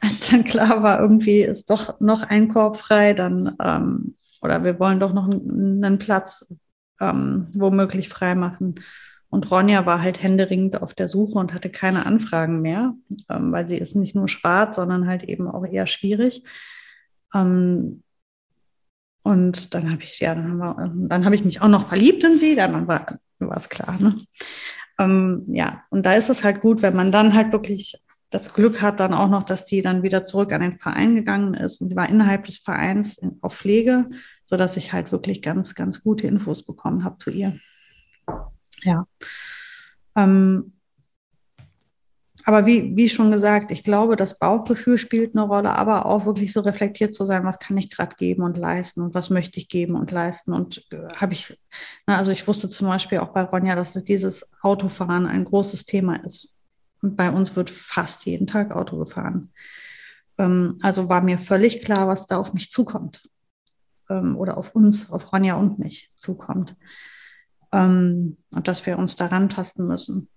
[0.00, 4.78] als dann klar war, irgendwie ist doch noch ein Korb frei, dann, ähm, oder wir
[4.78, 6.56] wollen doch noch einen, Platz
[7.00, 8.76] ähm, womöglich frei machen,
[9.30, 12.94] und Ronja war halt händeringend auf der Suche und hatte keine Anfragen mehr,
[13.28, 16.42] ähm, weil sie ist nicht nur schwarz, sondern halt eben auch eher schwierig.
[17.34, 18.02] Ähm,
[19.22, 22.38] und dann habe ich, ja, dann, wir, dann habe ich mich auch noch verliebt in
[22.38, 23.18] sie, dann war,
[23.56, 23.96] es klar.
[24.00, 24.16] Ne?
[24.98, 28.82] Ähm, ja, und da ist es halt gut, wenn man dann halt wirklich das Glück
[28.82, 31.80] hat, dann auch noch, dass die dann wieder zurück an den Verein gegangen ist.
[31.80, 34.08] Und sie war innerhalb des Vereins in, auf Pflege,
[34.44, 37.58] sodass ich halt wirklich ganz, ganz gute Infos bekommen habe zu ihr.
[38.82, 39.06] Ja.
[40.16, 40.72] Ähm,
[42.48, 46.52] aber wie, wie schon gesagt, ich glaube, das Bauchgefühl spielt eine Rolle, aber auch wirklich
[46.52, 49.68] so reflektiert zu sein, was kann ich gerade geben und leisten und was möchte ich
[49.68, 50.54] geben und leisten.
[50.54, 51.58] Und äh, habe ich,
[52.06, 56.24] na, also ich wusste zum Beispiel auch bei Ronja, dass dieses Autofahren ein großes Thema
[56.24, 56.54] ist.
[57.02, 59.52] Und bei uns wird fast jeden Tag Auto gefahren.
[60.38, 63.28] Ähm, also war mir völlig klar, was da auf mich zukommt.
[64.08, 66.76] Ähm, oder auf uns, auf Ronja und mich zukommt
[67.72, 70.28] ähm, und dass wir uns daran tasten müssen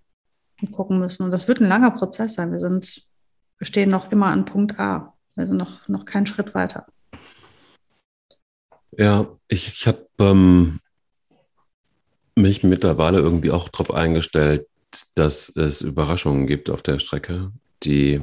[0.62, 1.24] und gucken müssen.
[1.24, 2.52] Und das wird ein langer Prozess sein.
[2.52, 3.04] Wir sind,
[3.58, 5.13] wir stehen noch immer an Punkt A.
[5.36, 6.88] Wir sind noch, noch keinen Schritt weiter.
[8.98, 10.80] Ja, ich, ich habe ähm,
[12.36, 14.67] mich mittlerweile irgendwie auch darauf eingestellt,
[15.15, 17.52] dass es Überraschungen gibt auf der Strecke,
[17.84, 18.22] die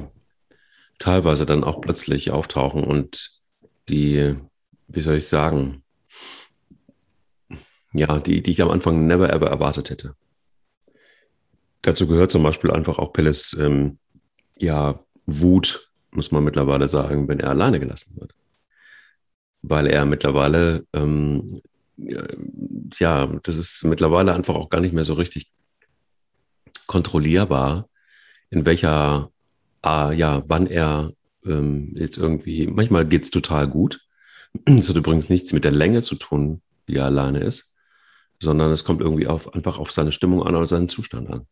[0.99, 3.31] teilweise dann auch plötzlich auftauchen und
[3.87, 4.35] die,
[4.87, 5.83] wie soll ich sagen,
[7.93, 10.15] ja, die, die ich am Anfang never ever erwartet hätte.
[11.81, 13.97] Dazu gehört zum Beispiel einfach auch Pelles ähm,
[14.57, 18.33] ja, Wut, muss man mittlerweile sagen, wenn er alleine gelassen wird.
[19.61, 21.61] Weil er mittlerweile, ähm,
[21.97, 25.51] ja, das ist mittlerweile einfach auch gar nicht mehr so richtig
[26.87, 27.87] kontrollierbar,
[28.49, 29.31] in welcher,
[29.81, 31.13] ah, ja, wann er
[31.45, 34.01] ähm, jetzt irgendwie, manchmal geht es total gut.
[34.65, 37.68] Das hat übrigens nichts mit der Länge zu tun, wie er alleine ist,
[38.41, 41.47] sondern es kommt irgendwie auf, einfach auf seine Stimmung an oder seinen Zustand an.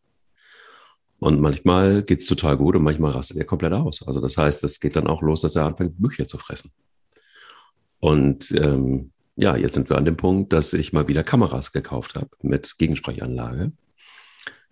[1.20, 4.06] Und manchmal geht es total gut und manchmal rastet er komplett aus.
[4.06, 6.70] Also das heißt, es geht dann auch los, dass er anfängt, Bücher zu fressen.
[7.98, 12.14] Und ähm, ja, jetzt sind wir an dem Punkt, dass ich mal wieder Kameras gekauft
[12.14, 13.72] habe mit Gegensprechanlage,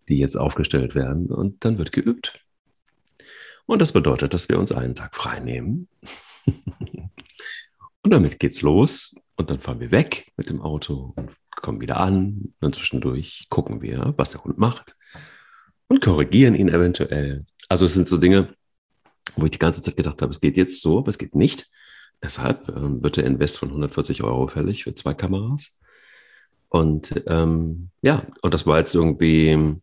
[0.09, 2.41] die jetzt aufgestellt werden und dann wird geübt.
[3.67, 5.89] Und das bedeutet, dass wir uns einen Tag frei nehmen.
[8.03, 9.17] und damit geht's los.
[9.35, 12.55] Und dann fahren wir weg mit dem Auto und kommen wieder an.
[12.61, 14.97] Und zwischendurch gucken wir, was der Hund macht
[15.89, 17.45] und korrigieren ihn eventuell.
[17.69, 18.55] Also es sind so Dinge,
[19.37, 21.69] wo ich die ganze Zeit gedacht habe, es geht jetzt so, aber es geht nicht.
[22.23, 25.79] Deshalb ähm, wird der Invest von 140 Euro fällig für zwei Kameras.
[26.69, 29.77] Und ähm, ja, und das war jetzt irgendwie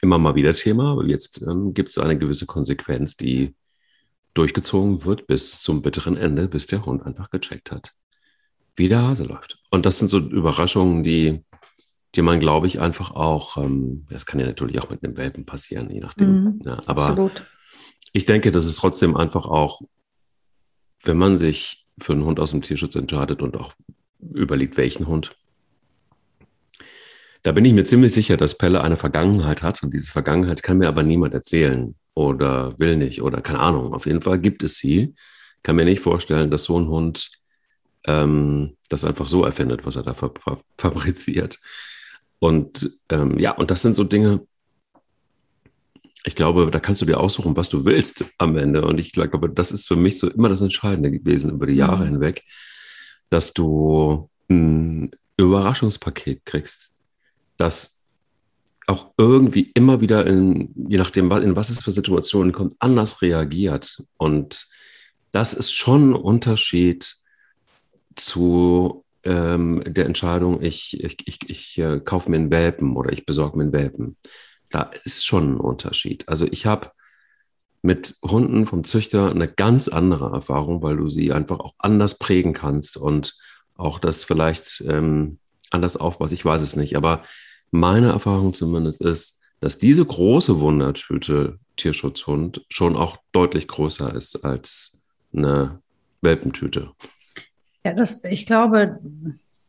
[0.00, 3.54] immer mal wieder Thema, aber jetzt ähm, gibt es eine gewisse Konsequenz, die
[4.34, 7.92] durchgezogen wird bis zum bitteren Ende, bis der Hund einfach gecheckt hat,
[8.76, 9.58] wie der Hase läuft.
[9.70, 11.42] Und das sind so Überraschungen, die
[12.14, 15.46] die man, glaube ich, einfach auch, ähm, das kann ja natürlich auch mit einem Welpen
[15.46, 16.28] passieren, je nachdem.
[16.28, 17.50] Mhm, ja, aber absolut.
[18.12, 19.80] ich denke, das ist trotzdem einfach auch,
[21.02, 23.72] wenn man sich für einen Hund aus dem Tierschutz entscheidet und auch
[24.20, 25.34] überlegt, welchen Hund,
[27.42, 30.78] da bin ich mir ziemlich sicher, dass Pelle eine Vergangenheit hat und diese Vergangenheit kann
[30.78, 33.94] mir aber niemand erzählen oder will nicht oder keine Ahnung.
[33.94, 35.14] Auf jeden Fall gibt es sie.
[35.64, 37.41] Kann mir nicht vorstellen, dass so ein Hund
[38.06, 41.58] ähm, das einfach so erfindet, was er da fabriziert.
[42.38, 44.46] Und ähm, ja, und das sind so Dinge,
[46.24, 48.84] ich glaube, da kannst du dir aussuchen, was du willst am Ende.
[48.84, 52.04] Und ich glaube, das ist für mich so immer das Entscheidende gewesen über die Jahre
[52.04, 52.10] mhm.
[52.10, 52.42] hinweg,
[53.28, 56.92] dass du ein Überraschungspaket kriegst,
[57.56, 58.02] das
[58.86, 64.02] auch irgendwie immer wieder in, je nachdem, in was es für Situationen kommt, anders reagiert.
[64.16, 64.66] Und
[65.30, 67.16] das ist schon ein Unterschied
[68.16, 73.26] zu ähm, der Entscheidung, ich, ich, ich, ich äh, kaufe mir einen Welpen oder ich
[73.26, 74.16] besorge mir einen Welpen.
[74.70, 76.28] Da ist schon ein Unterschied.
[76.28, 76.90] Also ich habe
[77.82, 82.52] mit Hunden vom Züchter eine ganz andere Erfahrung, weil du sie einfach auch anders prägen
[82.52, 83.36] kannst und
[83.76, 85.38] auch das vielleicht ähm,
[85.70, 86.32] anders aufbaust.
[86.32, 87.22] Ich weiß es nicht, aber
[87.70, 95.04] meine Erfahrung zumindest ist, dass diese große Wundertüte Tierschutzhund schon auch deutlich größer ist als
[95.32, 95.80] eine
[96.20, 96.90] Welpentüte.
[97.84, 99.00] Ja, das, ich glaube,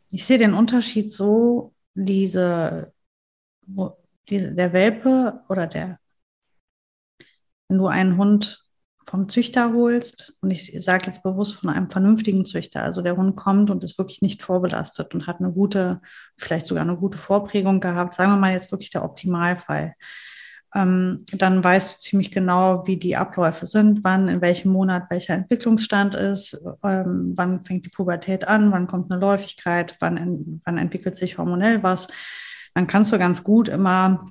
[0.10, 2.94] ich sehe den Unterschied so, diese,
[4.30, 6.00] diese, der Welpe oder der,
[7.68, 8.64] wenn du einen Hund
[9.06, 13.36] vom Züchter holst, und ich sage jetzt bewusst von einem vernünftigen Züchter, also der Hund
[13.36, 16.02] kommt und ist wirklich nicht vorbelastet und hat eine gute,
[16.38, 19.96] vielleicht sogar eine gute Vorprägung gehabt, sagen wir mal jetzt wirklich der Optimalfall
[20.76, 25.36] ähm, dann weißt du ziemlich genau, wie die Abläufe sind, wann, in welchem Monat welcher
[25.36, 31.16] Entwicklungsstand ist, ähm, wann fängt die Pubertät an, wann kommt eine Läufigkeit, wann, wann entwickelt
[31.16, 32.08] sich hormonell was.
[32.74, 34.26] Dann kannst du ganz gut immer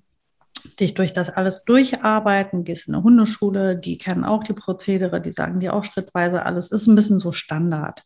[0.80, 5.32] dich durch das alles durcharbeiten, gehst in eine Hundeschule, die kennen auch die Prozedere, die
[5.32, 8.04] sagen dir auch schrittweise alles, ist ein bisschen so Standard.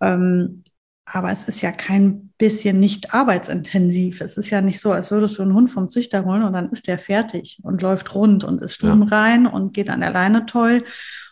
[0.00, 0.64] Ähm,
[1.06, 4.20] aber es ist ja kein bisschen nicht arbeitsintensiv.
[4.20, 6.70] Es ist ja nicht so, als würdest du einen Hund vom Züchter holen und dann
[6.70, 9.50] ist der fertig und läuft rund und ist stubenrein ja.
[9.50, 10.84] und geht an der Leine toll,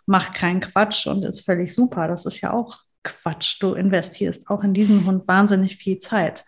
[0.06, 2.06] macht keinen Quatsch und ist völlig super.
[2.06, 3.56] Das ist ja auch Quatsch.
[3.60, 6.44] Du investierst auch in diesen Hund wahnsinnig viel Zeit.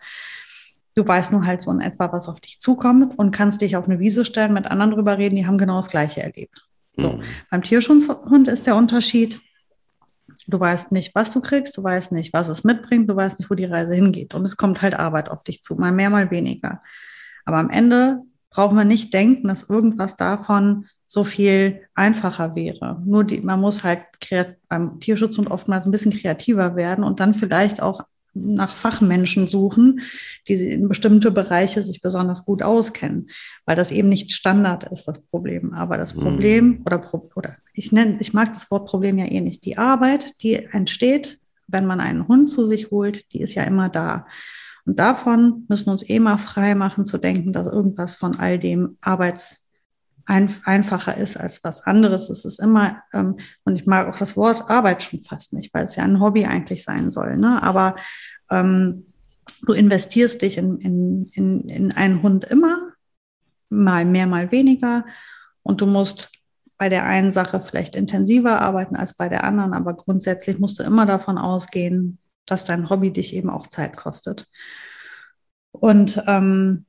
[0.93, 3.85] Du weißt nur halt so in etwa, was auf dich zukommt und kannst dich auf
[3.85, 6.67] eine Wiese stellen, mit anderen drüber reden, die haben genau das Gleiche erlebt.
[6.95, 7.13] So.
[7.13, 7.23] Mhm.
[7.51, 9.41] Beim Tierschutzhund ist der Unterschied,
[10.47, 13.49] Du weißt nicht, was du kriegst, du weißt nicht, was es mitbringt, du weißt nicht,
[13.49, 14.33] wo die Reise hingeht.
[14.33, 16.81] Und es kommt halt Arbeit auf dich zu, mal mehr, mal weniger.
[17.45, 23.01] Aber am Ende brauchen wir nicht denken, dass irgendwas davon so viel einfacher wäre.
[23.05, 24.01] Nur die, man muss halt
[24.69, 28.01] beim Tierschutz und oftmals ein bisschen kreativer werden und dann vielleicht auch
[28.35, 30.01] nach Fachmenschen suchen,
[30.47, 33.29] die in bestimmte Bereiche sich besonders gut auskennen,
[33.65, 35.73] weil das eben nicht Standard ist, das Problem.
[35.73, 36.81] Aber das Problem mhm.
[36.85, 39.65] oder, oder ich nenne, ich mag das Wort Problem ja eh nicht.
[39.65, 43.89] Die Arbeit, die entsteht, wenn man einen Hund zu sich holt, die ist ja immer
[43.89, 44.27] da.
[44.85, 48.59] Und davon müssen wir uns eh mal frei machen zu denken, dass irgendwas von all
[48.59, 49.64] dem Arbeits
[50.25, 52.29] ein, einfacher ist als was anderes.
[52.29, 55.85] Es ist immer, ähm, und ich mag auch das Wort Arbeit schon fast nicht, weil
[55.85, 57.37] es ja ein Hobby eigentlich sein soll.
[57.37, 57.61] Ne?
[57.61, 57.95] Aber
[58.49, 59.05] ähm,
[59.65, 62.93] du investierst dich in, in, in, in einen Hund immer,
[63.69, 65.05] mal mehr, mal weniger.
[65.63, 66.31] Und du musst
[66.77, 70.83] bei der einen Sache vielleicht intensiver arbeiten als bei der anderen, aber grundsätzlich musst du
[70.83, 74.47] immer davon ausgehen, dass dein Hobby dich eben auch Zeit kostet.
[75.71, 76.85] Und ähm,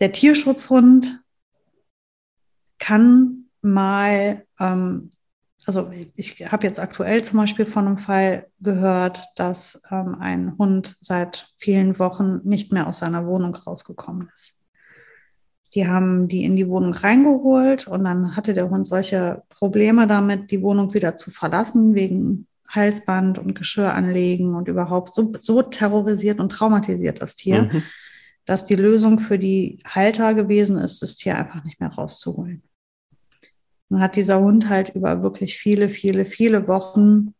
[0.00, 1.20] der Tierschutzhund
[2.80, 5.10] kann mal, ähm,
[5.66, 10.96] also ich habe jetzt aktuell zum Beispiel von einem Fall gehört, dass ähm, ein Hund
[11.00, 14.64] seit vielen Wochen nicht mehr aus seiner Wohnung rausgekommen ist.
[15.74, 20.50] Die haben die in die Wohnung reingeholt und dann hatte der Hund solche Probleme damit,
[20.50, 26.40] die Wohnung wieder zu verlassen, wegen Halsband und Geschirr anlegen und überhaupt so, so terrorisiert
[26.40, 27.82] und traumatisiert das Tier, mhm.
[28.46, 32.62] dass die Lösung für die Halter gewesen ist, das Tier einfach nicht mehr rauszuholen.
[33.90, 37.34] Dann hat dieser Hund halt über wirklich viele, viele, viele Wochen,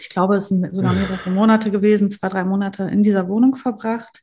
[0.00, 4.22] ich glaube, es sind sogar mehrere Monate gewesen, zwei, drei Monate in dieser Wohnung verbracht,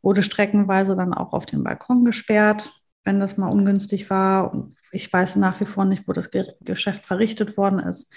[0.00, 2.72] wurde streckenweise dann auch auf den Balkon gesperrt,
[3.04, 4.54] wenn das mal ungünstig war.
[4.54, 8.12] Und ich weiß nach wie vor nicht, wo das Geschäft verrichtet worden ist.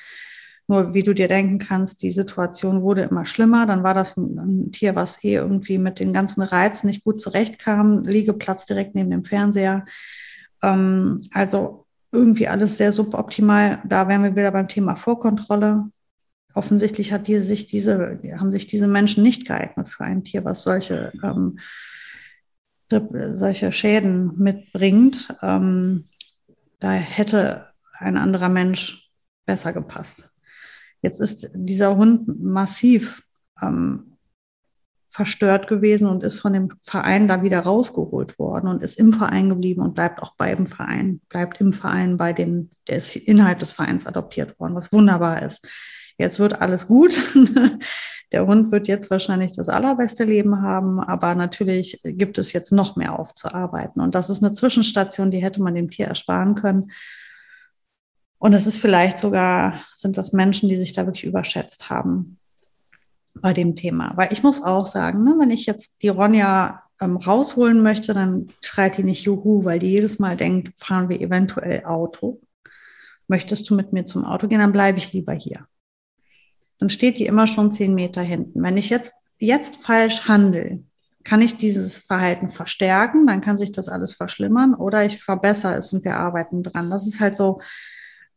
[0.68, 3.66] Nur wie du dir denken kannst, die Situation wurde immer schlimmer.
[3.66, 7.20] Dann war das ein, ein Tier, was eh irgendwie mit den ganzen Reizen nicht gut
[7.20, 8.04] zurechtkam.
[8.06, 9.86] Liegeplatz direkt neben dem Fernseher.
[10.62, 11.81] Ähm, also
[12.12, 13.82] irgendwie alles sehr suboptimal.
[13.86, 15.90] Da wären wir wieder beim Thema Vorkontrolle.
[16.54, 20.64] Offensichtlich hat die sich diese, haben sich diese Menschen nicht geeignet für ein Tier, was
[20.64, 21.60] solche, ähm,
[22.90, 25.34] solche Schäden mitbringt.
[25.42, 26.06] Ähm,
[26.80, 29.10] da hätte ein anderer Mensch
[29.46, 30.30] besser gepasst.
[31.02, 33.24] Jetzt ist dieser Hund massiv
[33.62, 34.11] ähm,
[35.12, 39.50] verstört gewesen und ist von dem Verein da wieder rausgeholt worden und ist im Verein
[39.50, 43.60] geblieben und bleibt auch bei dem Verein, bleibt im Verein bei den, der ist innerhalb
[43.60, 45.68] des Vereins adoptiert worden, was wunderbar ist.
[46.18, 47.16] Jetzt wird alles gut.
[48.32, 52.96] Der Hund wird jetzt wahrscheinlich das allerbeste Leben haben, aber natürlich gibt es jetzt noch
[52.96, 54.02] mehr aufzuarbeiten.
[54.02, 56.92] Und das ist eine Zwischenstation, die hätte man dem Tier ersparen können.
[58.38, 62.40] Und es ist vielleicht sogar, sind das Menschen, die sich da wirklich überschätzt haben
[63.34, 64.14] bei dem Thema.
[64.16, 68.48] Weil ich muss auch sagen, ne, wenn ich jetzt die Ronja ähm, rausholen möchte, dann
[68.62, 72.42] schreit die nicht Juhu, weil die jedes Mal denkt, fahren wir eventuell Auto.
[73.28, 75.66] Möchtest du mit mir zum Auto gehen, dann bleibe ich lieber hier.
[76.80, 78.62] Dann steht die immer schon zehn Meter hinten.
[78.62, 80.84] Wenn ich jetzt, jetzt falsch handle,
[81.24, 85.94] kann ich dieses Verhalten verstärken, dann kann sich das alles verschlimmern oder ich verbessere es
[85.94, 86.90] und wir arbeiten dran.
[86.90, 87.62] Das ist halt so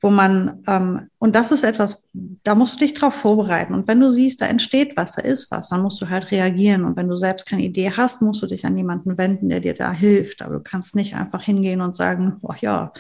[0.05, 3.73] wo man, ähm, und das ist etwas, da musst du dich drauf vorbereiten.
[3.73, 6.85] Und wenn du siehst, da entsteht was, da ist was, dann musst du halt reagieren.
[6.85, 9.73] Und wenn du selbst keine Idee hast, musst du dich an jemanden wenden, der dir
[9.73, 10.43] da hilft.
[10.43, 12.93] Aber du kannst nicht einfach hingehen und sagen, oh ja,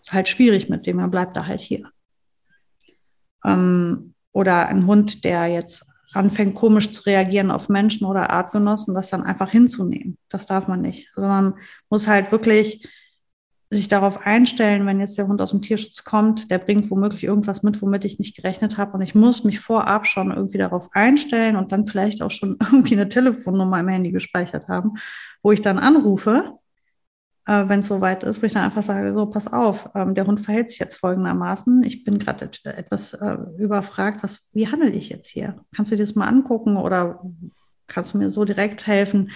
[0.00, 1.92] ist halt schwierig mit dem, er bleibt da halt hier.
[3.44, 9.10] Ähm, oder ein Hund, der jetzt anfängt komisch zu reagieren auf Menschen oder Artgenossen, das
[9.10, 10.18] dann einfach hinzunehmen.
[10.28, 11.08] Das darf man nicht.
[11.14, 11.54] Also man
[11.88, 12.84] muss halt wirklich
[13.70, 17.62] sich darauf einstellen, wenn jetzt der Hund aus dem Tierschutz kommt, der bringt womöglich irgendwas
[17.62, 18.92] mit, womit ich nicht gerechnet habe.
[18.92, 22.94] Und ich muss mich vorab schon irgendwie darauf einstellen und dann vielleicht auch schon irgendwie
[22.94, 24.94] eine Telefonnummer im Handy gespeichert haben,
[25.42, 26.58] wo ich dann anrufe,
[27.44, 30.26] äh, wenn es soweit ist, wo ich dann einfach sage, so, pass auf, ähm, der
[30.26, 31.82] Hund verhält sich jetzt folgendermaßen.
[31.82, 35.60] Ich bin gerade et etwas äh, überfragt, was, wie handle ich jetzt hier?
[35.76, 37.22] Kannst du dir das mal angucken oder
[37.86, 39.30] kannst du mir so direkt helfen?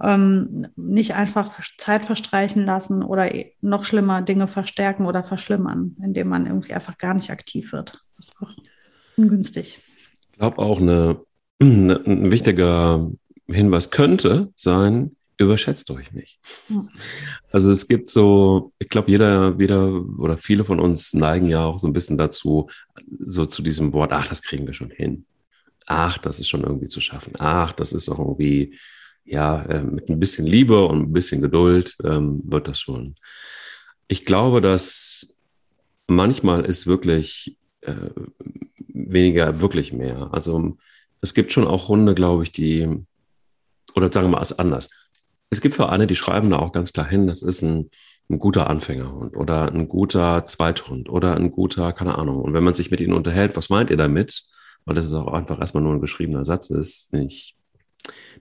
[0.00, 6.28] Ähm, nicht einfach Zeit verstreichen lassen oder e, noch schlimmer Dinge verstärken oder verschlimmern, indem
[6.28, 8.02] man irgendwie einfach gar nicht aktiv wird.
[8.16, 8.50] Das ist auch
[9.16, 9.78] ungünstig.
[10.32, 11.20] Ich glaube auch, eine,
[11.60, 13.10] eine, ein wichtiger
[13.46, 16.38] Hinweis könnte sein, überschätzt euch nicht.
[16.68, 16.86] Ja.
[17.50, 21.78] Also es gibt so, ich glaube, jeder, jeder oder viele von uns neigen ja auch
[21.78, 22.70] so ein bisschen dazu,
[23.26, 25.26] so zu diesem Wort, ach, das kriegen wir schon hin.
[25.86, 27.34] Ach, das ist schon irgendwie zu schaffen.
[27.38, 28.78] Ach, das ist auch irgendwie
[29.24, 33.16] ja, äh, mit ein bisschen Liebe und ein bisschen Geduld ähm, wird das schon.
[34.08, 35.34] Ich glaube, dass
[36.06, 38.10] manchmal ist wirklich äh,
[38.88, 40.30] weniger wirklich mehr.
[40.32, 40.76] Also
[41.20, 42.88] es gibt schon auch Hunde, glaube ich, die,
[43.94, 44.90] oder sagen wir mal es anders.
[45.50, 47.90] Es gibt Vereine, die schreiben da auch ganz klar hin, das ist ein,
[48.28, 52.40] ein guter Anfängerhund oder ein guter Zweithund oder ein guter, keine Ahnung.
[52.40, 54.42] Und wenn man sich mit ihnen unterhält, was meint ihr damit?
[54.84, 57.56] Weil das ist auch einfach erstmal nur ein geschriebener Satz ist, nicht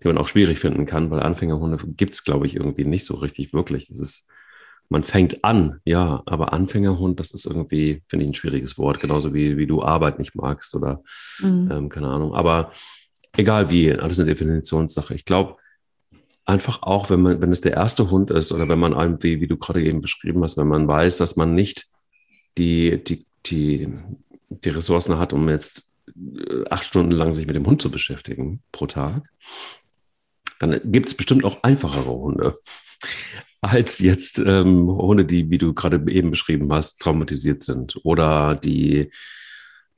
[0.02, 3.16] die man auch schwierig finden kann, weil Anfängerhunde gibt es, glaube ich, irgendwie nicht so
[3.16, 3.88] richtig wirklich.
[3.88, 4.28] Das ist,
[4.90, 9.34] man fängt an, ja, aber Anfängerhund, das ist irgendwie, finde ich, ein schwieriges Wort, genauso
[9.34, 11.04] wie, wie du Arbeit nicht magst oder
[11.40, 11.70] mhm.
[11.72, 12.34] ähm, keine Ahnung.
[12.34, 12.72] Aber
[13.38, 15.14] egal wie, alles eine Definitionssache.
[15.14, 15.58] Ich glaube,
[16.46, 19.48] einfach auch, wenn man, wenn es der erste Hund ist oder wenn man irgendwie, wie
[19.48, 21.86] du gerade eben beschrieben hast, wenn man weiß, dass man nicht
[22.58, 23.94] die, die, die,
[24.50, 25.91] die Ressourcen hat, um jetzt
[26.70, 29.24] acht Stunden lang sich mit dem Hund zu beschäftigen pro Tag,
[30.60, 32.58] dann gibt es bestimmt auch einfachere Hunde
[33.62, 39.12] als jetzt ähm, Hunde, die, wie du gerade eben beschrieben hast, traumatisiert sind oder die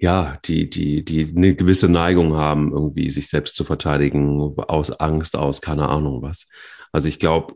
[0.04, 5.38] ja, die, die, die eine gewisse Neigung haben, irgendwie sich selbst zu verteidigen, aus Angst,
[5.38, 6.50] aus keine Ahnung was.
[6.92, 7.56] Also ich glaube,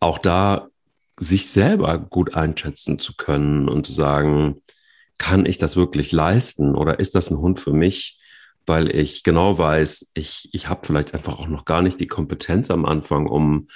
[0.00, 0.66] auch da
[1.20, 4.60] sich selber gut einschätzen zu können und zu sagen,
[5.18, 8.20] kann ich das wirklich leisten oder ist das ein Hund für mich?
[8.66, 12.70] Weil ich genau weiß, ich, ich habe vielleicht einfach auch noch gar nicht die Kompetenz
[12.70, 13.66] am Anfang, um,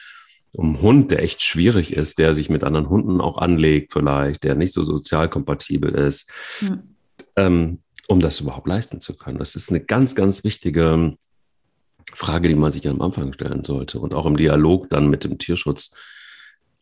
[0.52, 4.44] um einen Hund, der echt schwierig ist, der sich mit anderen Hunden auch anlegt, vielleicht,
[4.44, 6.96] der nicht so sozial kompatibel ist, hm.
[7.36, 7.78] ähm,
[8.08, 9.38] um das überhaupt leisten zu können.
[9.38, 11.12] Das ist eine ganz, ganz wichtige
[12.14, 15.38] Frage, die man sich am Anfang stellen sollte und auch im Dialog dann mit dem
[15.38, 15.94] Tierschutz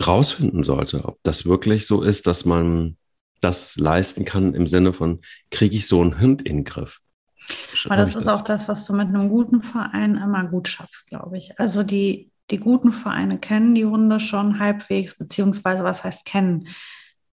[0.05, 2.97] rausfinden sollte, ob das wirklich so ist, dass man
[3.41, 5.21] das leisten kann im Sinne von,
[5.51, 7.01] kriege ich so einen Hund in den Griff?
[7.85, 8.29] Aber das ist das?
[8.29, 11.59] auch das, was du mit einem guten Verein immer gut schaffst, glaube ich.
[11.61, 16.69] Also die, die guten Vereine kennen die Hunde schon halbwegs, beziehungsweise was heißt kennen?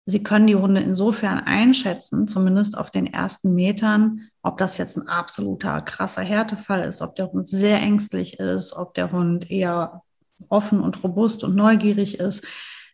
[0.03, 5.07] Sie können die Hunde insofern einschätzen, zumindest auf den ersten Metern, ob das jetzt ein
[5.07, 10.01] absoluter krasser Härtefall ist, ob der Hund sehr ängstlich ist, ob der Hund eher
[10.49, 12.45] offen und robust und neugierig ist.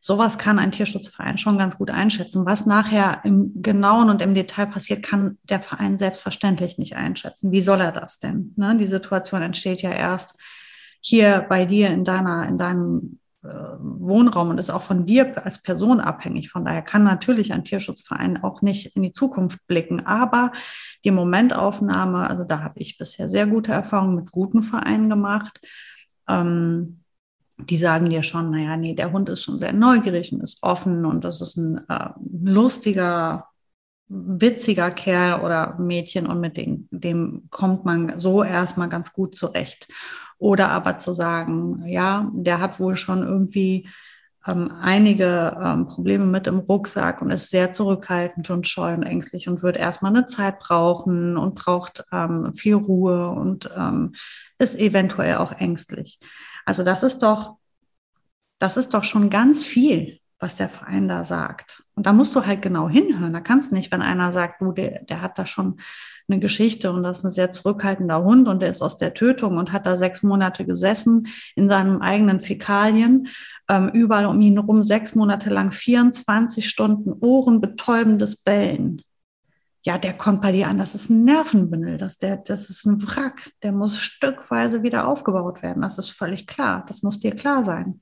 [0.07, 2.45] Sowas kann ein Tierschutzverein schon ganz gut einschätzen.
[2.45, 7.51] Was nachher im Genauen und im Detail passiert, kann der Verein selbstverständlich nicht einschätzen.
[7.51, 8.53] Wie soll er das denn?
[8.55, 8.77] Ne?
[8.77, 10.39] Die Situation entsteht ja erst
[11.01, 15.61] hier bei dir in deiner, in deinem äh, Wohnraum und ist auch von dir als
[15.61, 16.51] Person abhängig.
[16.51, 20.05] Von daher kann natürlich ein Tierschutzverein auch nicht in die Zukunft blicken.
[20.05, 20.53] Aber
[21.03, 25.59] die Momentaufnahme, also da habe ich bisher sehr gute Erfahrungen mit guten Vereinen gemacht.
[26.29, 27.03] Ähm,
[27.57, 31.05] die sagen dir schon, naja, nee, der Hund ist schon sehr neugierig und ist offen
[31.05, 32.09] und das ist ein äh,
[32.43, 33.47] lustiger,
[34.07, 39.87] witziger Kerl oder Mädchen und mit dem, dem kommt man so erstmal ganz gut zurecht.
[40.39, 43.89] Oder aber zu sagen, ja, der hat wohl schon irgendwie
[44.47, 49.49] ähm, einige ähm, Probleme mit im Rucksack und ist sehr zurückhaltend und scheu und ängstlich
[49.49, 54.13] und wird erstmal eine Zeit brauchen und braucht ähm, viel Ruhe und ähm,
[54.57, 56.19] ist eventuell auch ängstlich.
[56.67, 57.55] Also das ist doch,
[58.59, 61.83] das ist doch schon ganz viel, was der Verein da sagt.
[61.95, 63.31] Und da musst du halt genau hinhören.
[63.31, 65.79] Da kannst du nicht, wenn einer sagt, du, der, der hat da schon
[66.27, 69.57] eine Geschichte und das ist ein sehr zurückhaltender Hund und der ist aus der Tötung
[69.57, 73.29] und hat da sechs Monate gesessen in seinem eigenen Fäkalien,
[73.69, 79.01] ähm, überall um ihn herum sechs Monate lang 24 Stunden ohrenbetäubendes Bellen.
[79.87, 83.01] Ja, der kommt bei dir an, das ist ein Nervenbündel, das, der, das ist ein
[83.03, 85.81] Wrack, der muss stückweise wieder aufgebaut werden.
[85.81, 88.01] Das ist völlig klar, das muss dir klar sein.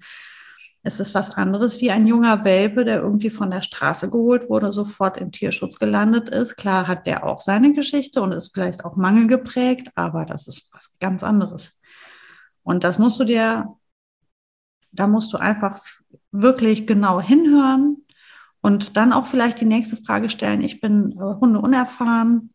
[0.81, 4.71] Es ist was anderes wie ein junger Welpe, der irgendwie von der Straße geholt wurde,
[4.71, 6.55] sofort im Tierschutz gelandet ist.
[6.55, 10.97] Klar hat der auch seine Geschichte und ist vielleicht auch mangelgeprägt, aber das ist was
[10.97, 11.79] ganz anderes.
[12.63, 13.77] Und das musst du dir,
[14.91, 15.79] da musst du einfach
[16.31, 17.94] wirklich genau hinhören
[18.65, 20.63] und dann auch vielleicht die nächste Frage stellen.
[20.63, 22.49] Ich bin äh, Hunde unerfahren.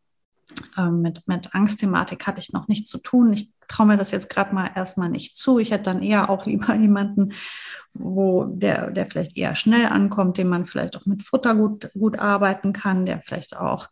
[0.76, 3.32] Ähm, mit, mit Angstthematik hatte ich noch nichts zu tun.
[3.32, 5.60] Ich traue mir das jetzt gerade mal erstmal nicht zu.
[5.60, 7.32] Ich hätte dann eher auch lieber jemanden,
[7.94, 12.18] wo der, der vielleicht eher schnell ankommt, den man vielleicht auch mit Futter gut, gut
[12.18, 13.86] arbeiten kann, der vielleicht auch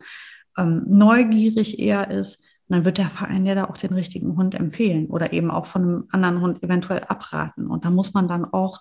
[0.57, 2.41] ähm, neugierig eher ist.
[2.67, 5.67] Und dann wird der Verein ja da auch den richtigen Hund empfehlen oder eben auch
[5.67, 7.69] von einem anderen Hund eventuell abraten.
[7.69, 8.81] Und da muss man dann auch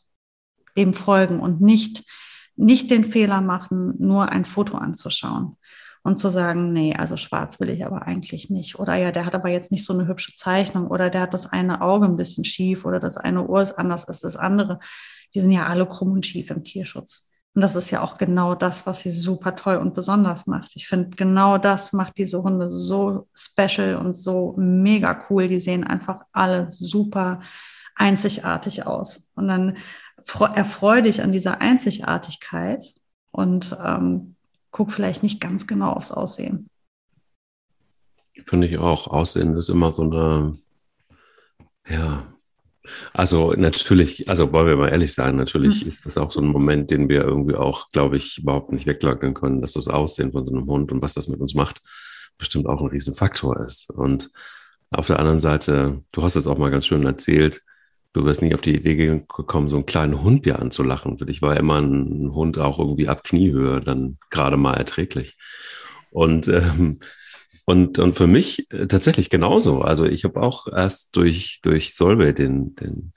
[0.76, 2.04] dem folgen und nicht,
[2.58, 5.58] nicht den Fehler machen, nur ein Foto anzuschauen
[6.04, 8.80] und zu sagen, nee, also schwarz will ich aber eigentlich nicht.
[8.80, 11.48] Oder ja, der hat aber jetzt nicht so eine hübsche Zeichnung oder der hat das
[11.48, 14.80] eine Auge ein bisschen schief oder das eine Ohr ist anders als das andere.
[15.34, 17.34] Die sind ja alle krumm und schief im Tierschutz.
[17.54, 20.72] Und das ist ja auch genau das, was sie super toll und besonders macht.
[20.76, 25.48] Ich finde, genau das macht diese Hunde so special und so mega cool.
[25.48, 27.42] Die sehen einfach alle super
[27.96, 29.32] einzigartig aus.
[29.36, 29.78] Und dann
[30.28, 32.82] erfreue dich an dieser Einzigartigkeit
[33.32, 34.36] und ähm,
[34.72, 36.70] guck vielleicht nicht ganz genau aufs Aussehen.
[38.46, 39.08] Finde ich auch.
[39.08, 40.60] Aussehen ist immer so eine,
[41.88, 42.28] ja,
[43.14, 45.88] also natürlich, also wollen wir mal ehrlich sein, natürlich mhm.
[45.88, 49.34] ist das auch so ein Moment, den wir irgendwie auch, glaube ich, überhaupt nicht wegleugnen
[49.34, 51.82] können, dass das Aussehen von so einem Hund und was das mit uns macht,
[52.38, 53.90] bestimmt auch ein Riesenfaktor ist.
[53.90, 54.32] Und
[54.92, 57.62] auf der anderen Seite, du hast es auch mal ganz schön erzählt,
[58.14, 61.18] du wirst nie auf die Idee gekommen, so einen kleinen Hund dir anzulachen.
[61.18, 65.38] Für dich war immer ein Hund auch irgendwie ab Kniehöhe dann gerade mal erträglich.
[66.12, 67.00] Und, ähm,
[67.66, 69.82] und, und für mich äh, tatsächlich genauso.
[69.82, 73.12] Also ich habe auch erst durch, durch Solvay den, den,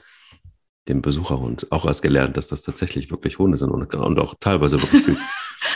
[0.88, 4.82] dem Besucherhund auch erst gelernt, dass das tatsächlich wirklich Hunde sind und, und auch teilweise
[4.82, 5.16] wirklich viel,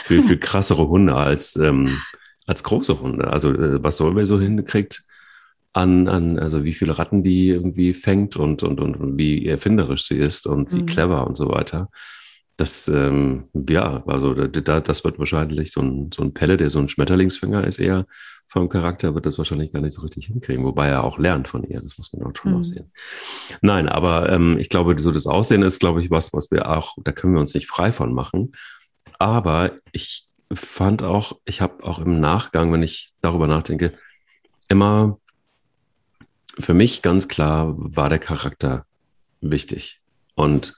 [0.05, 2.01] viel, viel krassere Hunde als, ähm,
[2.45, 3.27] als große Hunde.
[3.27, 5.03] Also äh, was Solveig so hinkriegt
[5.75, 10.15] an, an, also wie viele Ratten die irgendwie fängt und, und, und, wie erfinderisch sie
[10.15, 10.85] ist und wie mhm.
[10.85, 11.89] clever und so weiter.
[12.55, 16.79] Das, ähm, ja, also da, das wird wahrscheinlich so ein, so ein Pelle, der so
[16.79, 18.05] ein Schmetterlingsfinger ist eher
[18.47, 21.63] vom Charakter, wird das wahrscheinlich gar nicht so richtig hinkriegen, wobei er auch lernt von
[21.65, 22.57] ihr, das muss man auch schon mhm.
[22.57, 22.91] noch sehen.
[23.59, 26.95] Nein, aber ähm, ich glaube, so das Aussehen ist, glaube ich, was, was wir auch,
[27.03, 28.53] da können wir uns nicht frei von machen.
[29.19, 33.91] Aber ich fand auch, ich habe auch im Nachgang, wenn ich darüber nachdenke,
[34.69, 35.19] immer
[36.59, 38.85] für mich ganz klar war der Charakter
[39.41, 40.01] wichtig.
[40.35, 40.75] Und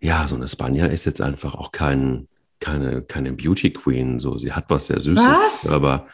[0.00, 2.28] ja, so eine Spanja ist jetzt einfach auch kein,
[2.60, 4.18] keine, keine Beauty Queen.
[4.18, 5.68] So, sie hat was sehr Süßes, was?
[5.68, 6.08] aber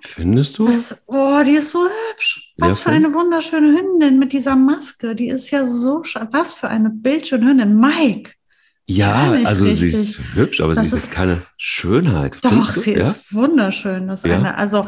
[0.00, 0.66] findest du?
[0.66, 1.04] Was?
[1.06, 2.52] Oh, die ist so hübsch.
[2.58, 5.14] Was ja, für eine wunderschöne Hündin mit dieser Maske.
[5.14, 7.78] Die ist ja so Was für eine bildschöne Hündin.
[7.78, 8.32] Mike.
[8.86, 9.80] Ja, also richtig.
[9.80, 12.36] sie ist hübsch, aber das sie ist, ist keine Schönheit.
[12.42, 13.02] Doch, sie ja?
[13.02, 14.08] ist wunderschön.
[14.08, 14.34] Das ja?
[14.34, 14.86] eine, also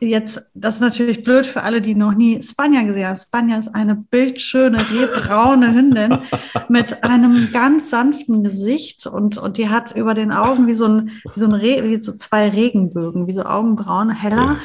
[0.00, 3.16] jetzt, das ist natürlich blöd für alle, die noch nie Spanja gesehen haben.
[3.16, 6.18] Spanja ist eine bildschöne, braune Hündin
[6.68, 11.10] mit einem ganz sanften Gesicht und, und die hat über den Augen wie so, ein,
[11.34, 14.56] wie so, ein Re, wie so zwei Regenbögen, wie so Augenbrauen, heller.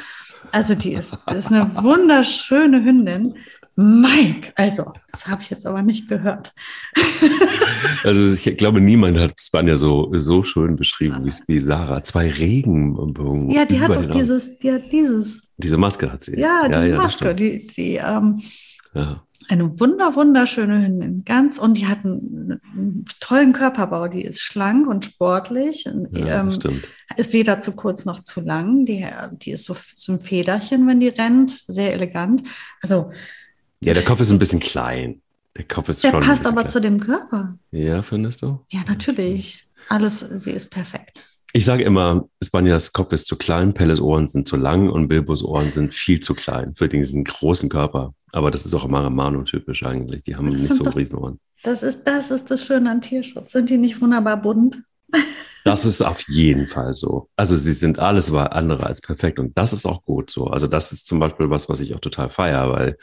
[0.52, 3.36] Also die ist, ist eine wunderschöne Hündin.
[3.76, 6.52] Mike, also, das habe ich jetzt aber nicht gehört.
[8.04, 12.02] also ich glaube, niemand hat Spanja so, so schön beschrieben wie, wie Sarah.
[12.02, 13.50] Zwei Regenbogen.
[13.50, 15.44] Ja, die hat doch dieses, die hat dieses.
[15.58, 16.38] Diese Maske hat sie.
[16.38, 18.42] Ja, die ja, ja, Maske, die, die ähm,
[18.94, 19.24] ja.
[19.48, 21.24] eine wunder, wunderschöne Hündin.
[21.24, 24.10] Ganz, und die hat einen, einen, tollen Körperbau.
[24.10, 25.86] Die ist schlank und sportlich.
[26.12, 26.88] Ja, ähm, stimmt.
[27.16, 28.84] Ist weder zu kurz noch zu lang.
[28.86, 31.64] Die, die ist so, so ein Federchen, wenn die rennt.
[31.68, 32.44] Sehr elegant.
[32.82, 33.12] Also,
[33.84, 35.22] ja, der Kopf ist ein bisschen klein.
[35.58, 36.22] Der Kopf ist der schon.
[36.22, 36.72] Der passt aber klein.
[36.72, 37.58] zu dem Körper.
[37.72, 38.60] Ja, findest du?
[38.70, 39.68] Ja, natürlich.
[39.90, 41.24] Alles, sie ist perfekt.
[41.54, 45.44] Ich sage immer, Spanjas Kopf ist zu klein, Pelles Ohren sind zu lang und Bilbos
[45.44, 48.14] Ohren sind viel zu klein für diesen großen Körper.
[48.32, 50.24] Aber das ist auch immer Mano-typisch eigentlich.
[50.24, 51.40] Die haben das nicht so doch, riesen Ohren.
[51.64, 53.52] Das ist, das ist das Schöne an Tierschutz.
[53.52, 54.82] Sind die nicht wunderbar bunt?
[55.64, 57.30] Das ist auf jeden Fall so.
[57.36, 60.48] Also sie sind alles andere als perfekt und das ist auch gut so.
[60.48, 62.98] Also das ist zum Beispiel was, was ich auch total feiere, weil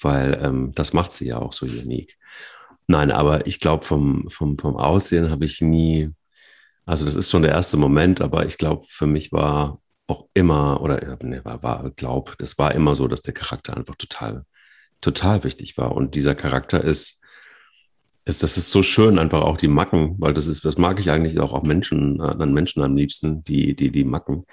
[0.00, 2.16] weil ähm, das macht sie ja auch so unique.
[2.86, 6.10] Nein, aber ich glaube, vom, vom, vom Aussehen habe ich nie,
[6.86, 10.80] also das ist schon der erste Moment, aber ich glaube, für mich war auch immer,
[10.80, 14.44] oder nee, war, war glaub, das war immer so, dass der Charakter einfach total,
[15.00, 15.92] total wichtig war.
[15.92, 17.22] Und dieser Charakter ist,
[18.24, 21.10] ist, das ist so schön, einfach auch die Macken, weil das ist, das mag ich
[21.10, 24.44] eigentlich auch, auch Menschen, an Menschen am liebsten, die, die, die Macken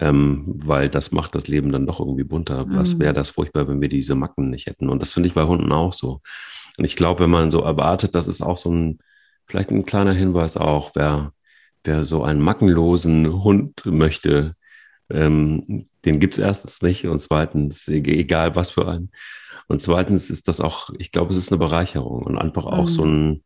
[0.00, 2.64] ähm, weil das macht das Leben dann doch irgendwie bunter.
[2.64, 2.76] Mhm.
[2.76, 4.88] Was wäre das furchtbar, wenn wir diese Macken nicht hätten?
[4.88, 6.22] Und das finde ich bei Hunden auch so.
[6.78, 8.98] Und ich glaube, wenn man so erwartet, das ist auch so ein,
[9.46, 11.32] vielleicht ein kleiner Hinweis auch, wer,
[11.84, 14.54] wer so einen mackenlosen Hund möchte,
[15.10, 19.10] ähm, den gibt es erstens nicht und zweitens, egal was für einen.
[19.68, 22.88] Und zweitens ist das auch, ich glaube, es ist eine Bereicherung und einfach auch mhm.
[22.88, 23.44] so ein,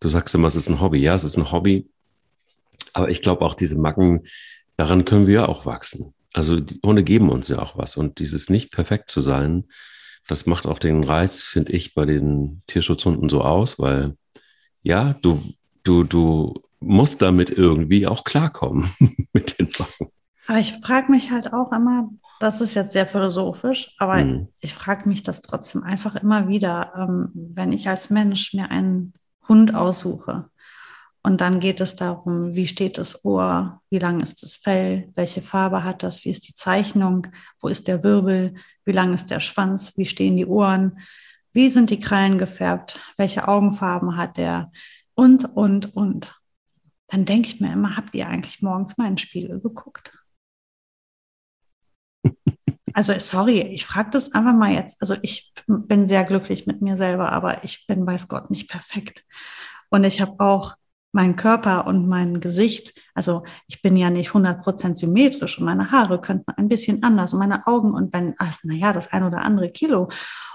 [0.00, 0.98] du sagst immer, es ist ein Hobby.
[0.98, 1.88] Ja, es ist ein Hobby.
[2.92, 4.22] Aber ich glaube auch, diese Macken,
[4.76, 6.14] daran können wir auch wachsen.
[6.32, 7.96] Also die Hunde geben uns ja auch was.
[7.96, 9.64] Und dieses nicht perfekt zu sein,
[10.28, 14.16] das macht auch den Reiz, finde ich, bei den Tierschutzhunden so aus, weil
[14.82, 15.42] ja, du,
[15.82, 18.90] du, du musst damit irgendwie auch klarkommen
[19.32, 20.08] mit den Wachen.
[20.46, 24.48] Aber ich frage mich halt auch immer, das ist jetzt sehr philosophisch, aber hm.
[24.60, 29.14] ich frage mich das trotzdem einfach immer wieder, ähm, wenn ich als Mensch mir einen
[29.48, 30.50] Hund aussuche,
[31.26, 35.42] und dann geht es darum, wie steht das Ohr, wie lang ist das Fell, welche
[35.42, 37.26] Farbe hat das, wie ist die Zeichnung,
[37.60, 38.54] wo ist der Wirbel,
[38.84, 41.00] wie lang ist der Schwanz, wie stehen die Ohren,
[41.52, 44.70] wie sind die Krallen gefärbt, welche Augenfarben hat der
[45.14, 46.40] und, und, und.
[47.08, 50.16] Dann denke ich mir immer, habt ihr eigentlich morgens mal in den Spiegel geguckt?
[52.92, 55.00] Also sorry, ich frage das einfach mal jetzt.
[55.00, 59.24] Also ich bin sehr glücklich mit mir selber, aber ich bin, weiß Gott, nicht perfekt.
[59.90, 60.76] Und ich habe auch
[61.12, 66.20] mein Körper und mein Gesicht, also ich bin ja nicht 100% symmetrisch und meine Haare
[66.20, 69.70] könnten ein bisschen anders und meine Augen und wenn, ach, naja, das ein oder andere
[69.70, 70.10] Kilo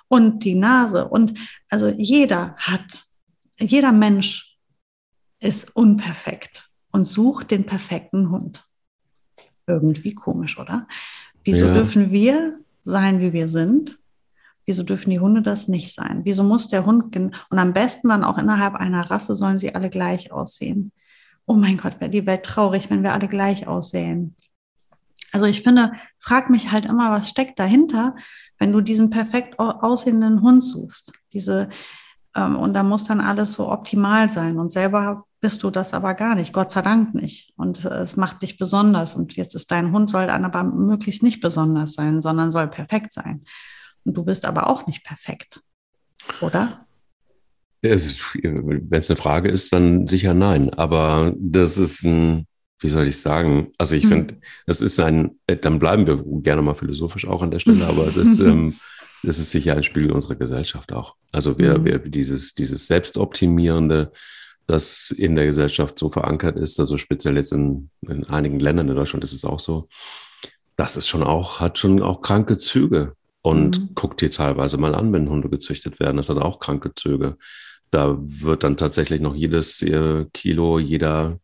[0.08, 1.34] und die Nase und
[1.70, 3.06] also jeder hat,
[3.58, 4.58] jeder Mensch
[5.40, 8.66] ist unperfekt und sucht den perfekten Hund.
[9.66, 10.88] Irgendwie komisch, oder?
[11.44, 11.74] Wieso ja.
[11.74, 14.01] dürfen wir sein, wie wir sind?
[14.66, 16.22] Wieso dürfen die Hunde das nicht sein?
[16.24, 19.90] Wieso muss der Hund, und am besten dann auch innerhalb einer Rasse sollen sie alle
[19.90, 20.92] gleich aussehen?
[21.46, 24.36] Oh mein Gott, wäre die Welt traurig, wenn wir alle gleich aussehen.
[25.32, 28.16] Also ich finde, frag mich halt immer, was steckt dahinter,
[28.60, 31.14] wenn du diesen perfekt aussehenden Hund suchst.
[31.34, 31.70] Diese,
[32.36, 34.58] Ähm, und da muss dann alles so optimal sein.
[34.58, 37.52] Und selber bist du das aber gar nicht, Gott sei Dank nicht.
[37.58, 39.16] Und es macht dich besonders.
[39.16, 43.12] Und jetzt ist dein Hund, soll dann aber möglichst nicht besonders sein, sondern soll perfekt
[43.12, 43.44] sein.
[44.06, 45.62] Du bist aber auch nicht perfekt,
[46.42, 46.86] oder?
[47.82, 50.72] Wenn es eine Frage ist, dann sicher nein.
[50.74, 52.46] Aber das ist ein,
[52.80, 53.72] wie soll ich sagen?
[53.78, 54.10] Also ich hm.
[54.10, 54.38] finde,
[54.68, 58.18] das ist ein, dann bleiben wir gerne mal philosophisch auch an der Stelle, aber es
[58.18, 58.76] ist, ähm,
[59.24, 61.16] es ist sicher ein Spiegel unserer Gesellschaft auch.
[61.32, 61.86] Also wir, hm.
[61.86, 64.12] wir dieses, dieses Selbstoptimierende,
[64.68, 68.96] das in der Gesellschaft so verankert ist, also speziell jetzt in, in einigen Ländern in
[68.96, 69.90] Deutschland ist es auch so,
[70.76, 73.16] das ist schon auch, hat schon auch kranke Züge.
[73.42, 73.90] Und mhm.
[73.96, 76.18] guckt dir teilweise mal an, wenn Hunde gezüchtet werden.
[76.18, 77.38] Das hat auch kranke Züge.
[77.90, 81.40] Da wird dann tatsächlich noch jedes äh, Kilo, jeder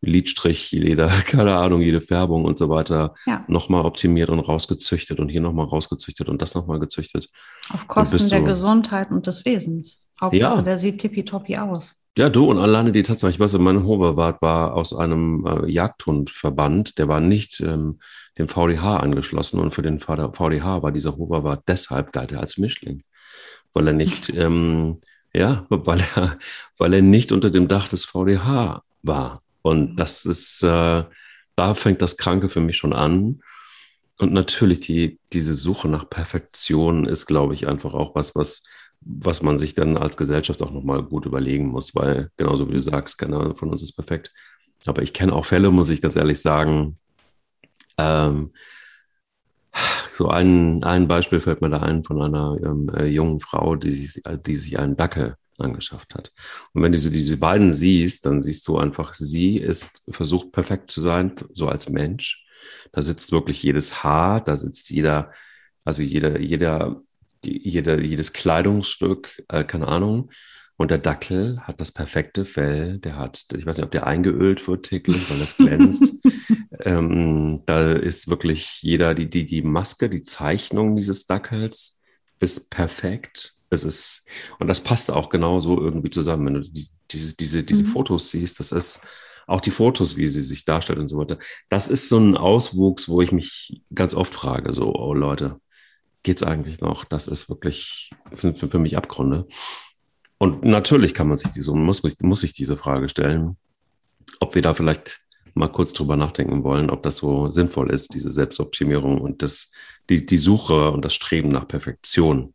[0.00, 3.44] Lidstrich, jeder, keine Ahnung, jede Färbung und so weiter ja.
[3.48, 7.28] nochmal optimiert und rausgezüchtet und hier nochmal rausgezüchtet und das nochmal gezüchtet.
[7.72, 10.04] Auf Kosten der Gesundheit und des Wesens.
[10.20, 10.62] Hauptsache, ja.
[10.62, 12.01] der sieht tippitoppi aus.
[12.16, 16.98] Ja, du und alleine die Tatsache, ich weiß, mein Hoverwart war aus einem äh, Jagdhundverband,
[16.98, 18.00] der war nicht ähm,
[18.36, 23.02] dem VDH angeschlossen und für den VDH war dieser Hoverwart deshalb galt er als Mischling,
[23.72, 25.00] weil er nicht, ähm,
[25.32, 26.38] ja, weil er,
[26.76, 29.42] weil er nicht unter dem Dach des VDH war.
[29.62, 31.04] Und das ist, äh,
[31.56, 33.40] da fängt das Kranke für mich schon an.
[34.18, 38.64] Und natürlich die, diese Suche nach Perfektion ist, glaube ich, einfach auch was, was
[39.04, 42.82] was man sich dann als Gesellschaft auch nochmal gut überlegen muss, weil genauso wie du
[42.82, 44.32] sagst, keiner von uns ist perfekt.
[44.86, 46.98] Aber ich kenne auch Fälle, muss ich ganz ehrlich sagen.
[47.98, 48.52] Ähm,
[50.12, 53.92] so ein, ein Beispiel fällt mir da ein von einer ähm, äh, jungen Frau, die
[53.92, 56.32] sich, die sich einen Dackel angeschafft hat.
[56.72, 61.00] Und wenn du diese beiden siehst, dann siehst du einfach, sie ist versucht perfekt zu
[61.00, 62.44] sein, so als Mensch.
[62.92, 65.30] Da sitzt wirklich jedes Haar, da sitzt jeder,
[65.84, 67.00] also jeder, jeder
[67.44, 70.30] die, jede, jedes Kleidungsstück, äh, keine Ahnung.
[70.76, 72.98] Und der Dackel hat das perfekte Fell.
[72.98, 76.12] Der hat, ich weiß nicht, ob der eingeölt wird täglich, weil das glänzt.
[76.80, 82.02] ähm, da ist wirklich jeder, die, die, die Maske, die Zeichnung dieses Dackels
[82.40, 83.54] ist perfekt.
[83.70, 84.26] Es ist,
[84.58, 86.46] und das passt auch genauso irgendwie zusammen.
[86.46, 87.88] Wenn du die, diese, diese, diese mhm.
[87.88, 89.06] Fotos siehst, das ist
[89.46, 91.38] auch die Fotos, wie sie sich darstellt und so weiter.
[91.68, 95.60] Das ist so ein Auswuchs, wo ich mich ganz oft frage, so, oh Leute,
[96.22, 97.04] geht's eigentlich noch?
[97.04, 99.46] Das ist wirklich für, für mich Abgründe.
[100.38, 103.56] Und natürlich kann man sich diese, muss, muss sich diese Frage stellen,
[104.40, 105.20] ob wir da vielleicht
[105.54, 109.72] mal kurz drüber nachdenken wollen, ob das so sinnvoll ist, diese Selbstoptimierung und das,
[110.08, 112.54] die, die Suche und das Streben nach Perfektion.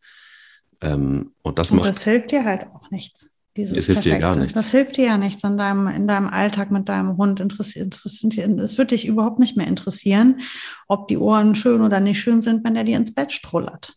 [0.82, 1.88] Ähm, und das und macht.
[1.88, 3.37] Das hilft dir halt auch nichts.
[3.58, 4.10] Dieses es hilft Perfekte.
[4.10, 4.54] dir gar nichts.
[4.54, 7.40] Das hilft dir ja nichts in deinem, in deinem Alltag mit deinem Hund.
[7.40, 10.42] Interessiert, es wird dich überhaupt nicht mehr interessieren,
[10.88, 13.96] ob die Ohren schön oder nicht schön sind, wenn der dir ins Bett strullert.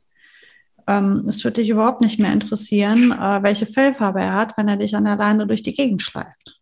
[0.86, 4.78] Ähm, es wird dich überhaupt nicht mehr interessieren, äh, welche Fellfarbe er hat, wenn er
[4.78, 6.58] dich an der Leine durch die Gegend schleift.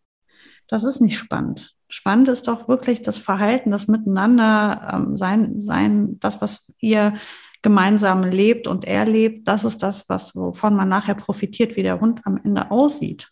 [0.66, 1.76] Das ist nicht spannend.
[1.88, 7.14] Spannend ist doch wirklich das Verhalten, das Miteinander, ähm, sein, sein, das, was ihr
[7.62, 12.00] gemeinsam lebt und er lebt, das ist das, was, wovon man nachher profitiert, wie der
[12.00, 13.30] Hund am Ende aussieht.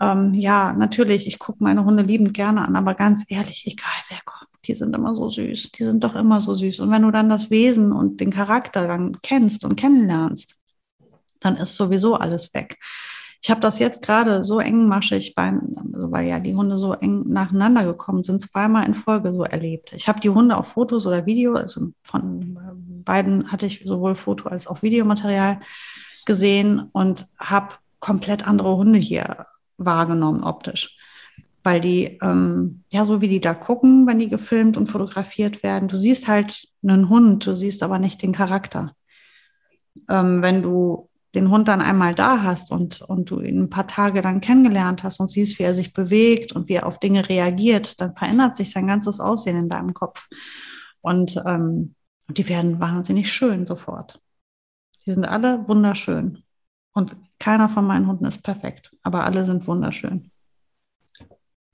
[0.00, 4.20] Ähm, ja, natürlich, ich gucke meine Hunde liebend gerne an, aber ganz ehrlich, egal wer
[4.24, 5.72] kommt, die sind immer so süß.
[5.72, 6.80] Die sind doch immer so süß.
[6.80, 10.56] Und wenn du dann das Wesen und den Charakter dann kennst und kennenlernst,
[11.40, 12.78] dann ist sowieso alles weg.
[13.40, 15.52] Ich habe das jetzt gerade so engmaschig, bei,
[15.94, 19.92] also weil ja die Hunde so eng nacheinander gekommen sind, zweimal in Folge so erlebt.
[19.92, 22.58] Ich habe die Hunde auf Fotos oder Video, also von
[23.08, 25.60] beiden hatte ich sowohl Foto als auch Videomaterial
[26.26, 29.46] gesehen und habe komplett andere Hunde hier
[29.78, 30.96] wahrgenommen optisch.
[31.64, 35.88] Weil die, ähm, ja, so wie die da gucken, wenn die gefilmt und fotografiert werden,
[35.88, 38.94] du siehst halt einen Hund, du siehst aber nicht den Charakter.
[40.08, 43.86] Ähm, wenn du den Hund dann einmal da hast und, und du ihn ein paar
[43.86, 47.28] Tage dann kennengelernt hast und siehst, wie er sich bewegt und wie er auf Dinge
[47.28, 50.28] reagiert, dann verändert sich sein ganzes Aussehen in deinem Kopf.
[51.00, 51.94] Und ähm,
[52.28, 54.20] die werden wahnsinnig schön sofort.
[55.06, 56.42] Die sind alle wunderschön.
[56.92, 60.30] Und keiner von meinen Hunden ist perfekt, aber alle sind wunderschön.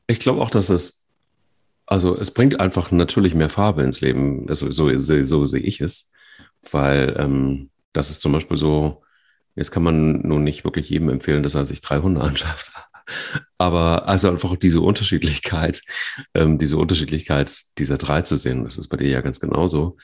[0.07, 1.07] Ich glaube auch, dass es,
[1.87, 4.47] also es bringt einfach natürlich mehr Farbe ins Leben.
[4.49, 6.13] Also so, so, so sehe ich es,
[6.71, 9.05] weil ähm, das ist zum Beispiel so,
[9.57, 12.73] Jetzt kann man nun nicht wirklich jedem empfehlen, dass er sich drei Hunde anschafft.
[13.59, 15.83] Aber also einfach diese Unterschiedlichkeit,
[16.35, 19.97] ähm, diese Unterschiedlichkeit dieser drei zu sehen, das ist bei dir ja ganz genauso.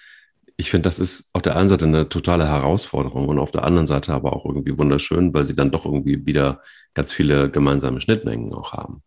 [0.60, 3.86] Ich finde, das ist auf der einen Seite eine totale Herausforderung und auf der anderen
[3.86, 6.60] Seite aber auch irgendwie wunderschön, weil sie dann doch irgendwie wieder
[6.92, 9.02] ganz viele gemeinsame Schnittmengen auch haben,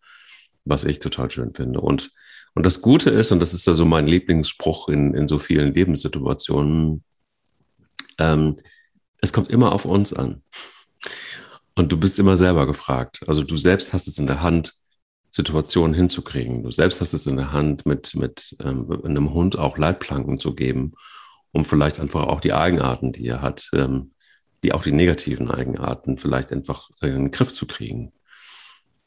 [0.66, 1.80] was ich total schön finde.
[1.80, 2.10] Und,
[2.56, 5.76] und das Gute ist, und das ist ja so mein Lieblingsspruch in, in so vielen
[5.76, 7.04] Lebenssituationen,
[8.18, 8.60] ähm,
[9.22, 10.42] es kommt immer auf uns an.
[11.76, 13.20] Und du bist immer selber gefragt.
[13.28, 14.74] Also du selbst hast es in der Hand,
[15.30, 16.64] Situationen hinzukriegen.
[16.64, 20.56] Du selbst hast es in der Hand, mit, mit ähm, einem Hund auch Leitplanken zu
[20.56, 20.94] geben,
[21.54, 24.12] um vielleicht einfach auch die Eigenarten, die er hat, ähm,
[24.64, 28.12] die auch die negativen Eigenarten vielleicht einfach in den Griff zu kriegen.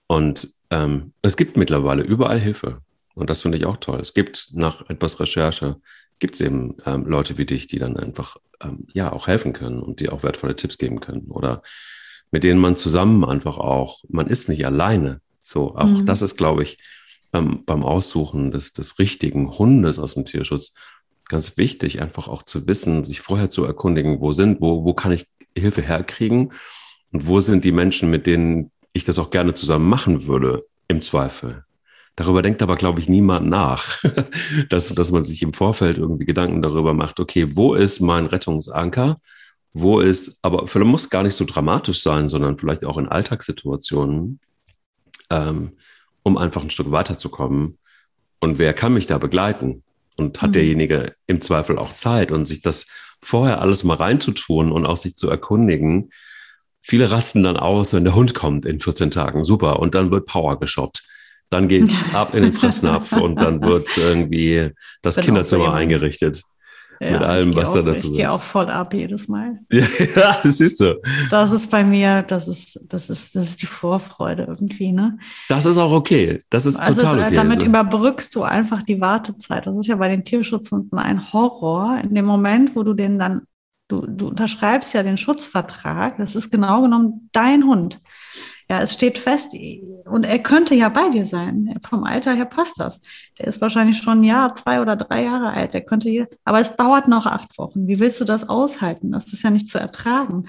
[0.07, 2.81] Und ähm, es gibt mittlerweile überall Hilfe.
[3.15, 3.99] Und das finde ich auch toll.
[4.01, 5.81] Es gibt nach etwas Recherche,
[6.19, 9.81] gibt es eben ähm, Leute wie dich, die dann einfach ähm, ja auch helfen können
[9.81, 11.27] und die auch wertvolle Tipps geben können.
[11.31, 11.63] Oder
[12.31, 15.21] mit denen man zusammen einfach auch, man ist nicht alleine.
[15.43, 16.07] So, auch mhm.
[16.07, 16.79] das ist, glaube ich,
[17.33, 20.75] ähm, beim Aussuchen des, des richtigen Hundes aus dem Tierschutz
[21.29, 25.13] ganz wichtig, einfach auch zu wissen, sich vorher zu erkundigen, wo sind, wo, wo kann
[25.13, 26.53] ich Hilfe herkriegen
[27.13, 31.01] und wo sind die Menschen, mit denen ich das auch gerne zusammen machen würde, im
[31.01, 31.65] Zweifel.
[32.15, 34.03] Darüber denkt aber, glaube ich, niemand nach,
[34.71, 39.19] dass, dass man sich im Vorfeld irgendwie Gedanken darüber macht, okay, wo ist mein Rettungsanker?
[39.73, 44.41] Wo ist, aber vielleicht muss gar nicht so dramatisch sein, sondern vielleicht auch in Alltagssituationen,
[45.29, 45.77] ähm,
[46.23, 47.79] um einfach ein Stück weiterzukommen.
[48.41, 49.83] Und wer kann mich da begleiten?
[50.17, 50.55] Und hat mhm.
[50.55, 52.87] derjenige im Zweifel auch Zeit und sich das
[53.21, 56.11] vorher alles mal reinzutun und auch sich zu erkundigen.
[56.81, 59.45] Viele rasten dann aus, wenn der Hund kommt in 14 Tagen.
[59.45, 59.81] Super.
[59.81, 61.03] Und dann wird Power geshoppt.
[61.51, 64.71] Dann geht's ab in den Fressnapf und dann wird irgendwie
[65.03, 66.43] das Bin Kinderzimmer eingerichtet.
[67.01, 68.05] Ja, mit allem, was da dazu gehört.
[68.05, 69.61] Ich gehe auch voll ab jedes Mal.
[69.71, 69.87] ja,
[70.43, 71.01] das siehst du.
[71.31, 75.19] Das ist bei mir, das ist, das ist, das ist die Vorfreude irgendwie, ne?
[75.49, 76.43] Das ist auch okay.
[76.51, 77.35] Das ist also total ist, okay.
[77.35, 77.67] Damit also.
[77.67, 79.67] überbrückst du einfach die Wartezeit.
[79.67, 82.01] Das ist ja bei den Tierschutzhunden ein Horror.
[82.03, 83.43] In dem Moment, wo du den dann,
[83.89, 88.01] du, du unterschreibst ja den Schutzvertrag, das ist genau genommen dein Hund.
[88.69, 89.53] Ja, es steht fest
[90.05, 91.73] und er könnte ja bei dir sein.
[91.89, 93.01] Vom Alter her passt das.
[93.39, 95.73] Der ist wahrscheinlich schon ein Jahr, zwei oder drei Jahre alt.
[95.73, 97.87] Der könnte hier, aber es dauert noch acht Wochen.
[97.87, 99.13] Wie willst du das aushalten?
[99.13, 100.49] Das ist ja nicht zu ertragen.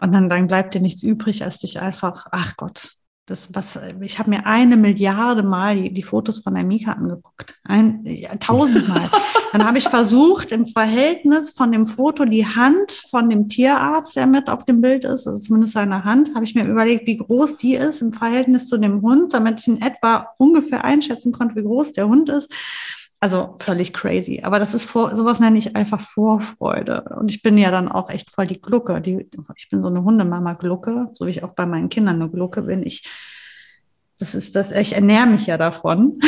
[0.00, 2.96] Und dann, dann bleibt dir nichts übrig, als dich einfach, ach Gott,
[3.26, 7.54] das, was, ich habe mir eine Milliarde Mal die, die Fotos von der Mika angeguckt.
[7.62, 9.08] Ein, ja, tausendmal.
[9.52, 14.26] Dann habe ich versucht, im Verhältnis von dem Foto die Hand von dem Tierarzt, der
[14.26, 17.58] mit auf dem Bild ist, also zumindest seine Hand, habe ich mir überlegt, wie groß
[17.58, 21.62] die ist im Verhältnis zu dem Hund, damit ich in etwa ungefähr einschätzen konnte, wie
[21.62, 22.52] groß der Hund ist.
[23.22, 24.40] Also völlig crazy.
[24.42, 27.04] Aber das ist vor, sowas nenne ich einfach Vorfreude.
[27.20, 29.00] Und ich bin ja dann auch echt voll die Glucke.
[29.00, 32.62] Die, ich bin so eine Hundemama-Glucke, so wie ich auch bei meinen Kindern eine Glucke
[32.62, 32.82] bin.
[32.82, 33.08] Ich,
[34.18, 36.18] das ist das, ich ernähre mich ja davon.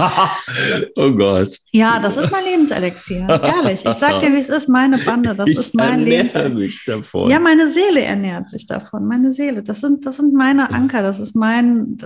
[0.96, 1.58] oh Gott.
[1.72, 3.28] Ja, das ist mein Lebenselixier.
[3.28, 3.84] Ehrlich.
[3.84, 6.58] Ich sag dir, wie es ist, meine Bande, das ich ist mein Lebenselixier.
[6.58, 7.30] mich davon.
[7.30, 9.04] Ja, meine Seele ernährt sich davon.
[9.04, 9.62] Meine Seele.
[9.62, 11.02] Das sind, das sind meine Anker.
[11.02, 11.98] Das ist mein,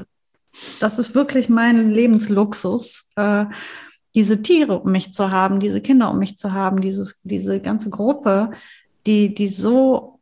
[0.81, 3.11] das ist wirklich mein Lebensluxus.
[3.15, 3.45] Äh,
[4.19, 7.89] diese Tiere um mich zu haben, diese Kinder um mich zu haben, dieses, diese ganze
[7.89, 8.51] Gruppe,
[9.07, 10.19] die, die so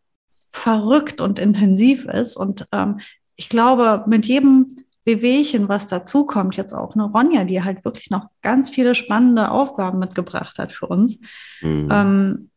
[0.51, 2.36] verrückt und intensiv ist.
[2.36, 3.01] Und ähm,
[3.36, 8.26] ich glaube, mit jedem Bewegchen, was dazukommt, jetzt auch eine Ronja, die halt wirklich noch
[8.42, 11.22] ganz viele spannende Aufgaben mitgebracht hat für uns.
[11.62, 11.88] Mhm.
[11.90, 12.51] Ähm,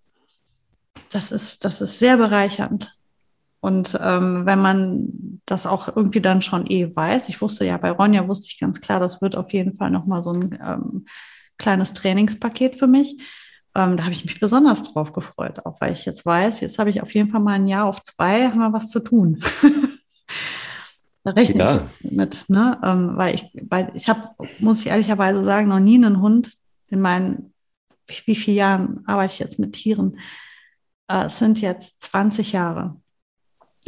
[1.12, 2.98] das ist, das ist sehr bereichernd.
[3.62, 7.92] Und ähm, wenn man das auch irgendwie dann schon eh weiß, ich wusste ja, bei
[7.92, 11.06] Ronja wusste ich ganz klar, das wird auf jeden Fall nochmal so ein ähm,
[11.58, 13.18] kleines Trainingspaket für mich.
[13.76, 16.90] Ähm, da habe ich mich besonders drauf gefreut, auch weil ich jetzt weiß, jetzt habe
[16.90, 19.40] ich auf jeden Fall mal ein Jahr auf zwei, haben wir was zu tun.
[21.24, 21.74] da rechne ja.
[21.74, 22.80] ich jetzt mit, ne?
[22.84, 24.30] Ähm, weil ich, weil ich habe,
[24.60, 26.54] muss ich ehrlicherweise sagen, noch nie einen Hund
[26.88, 27.54] in meinen,
[28.08, 30.18] wie, wie vielen Jahren arbeite ich jetzt mit Tieren?
[31.08, 32.96] Äh, es sind jetzt 20 Jahre.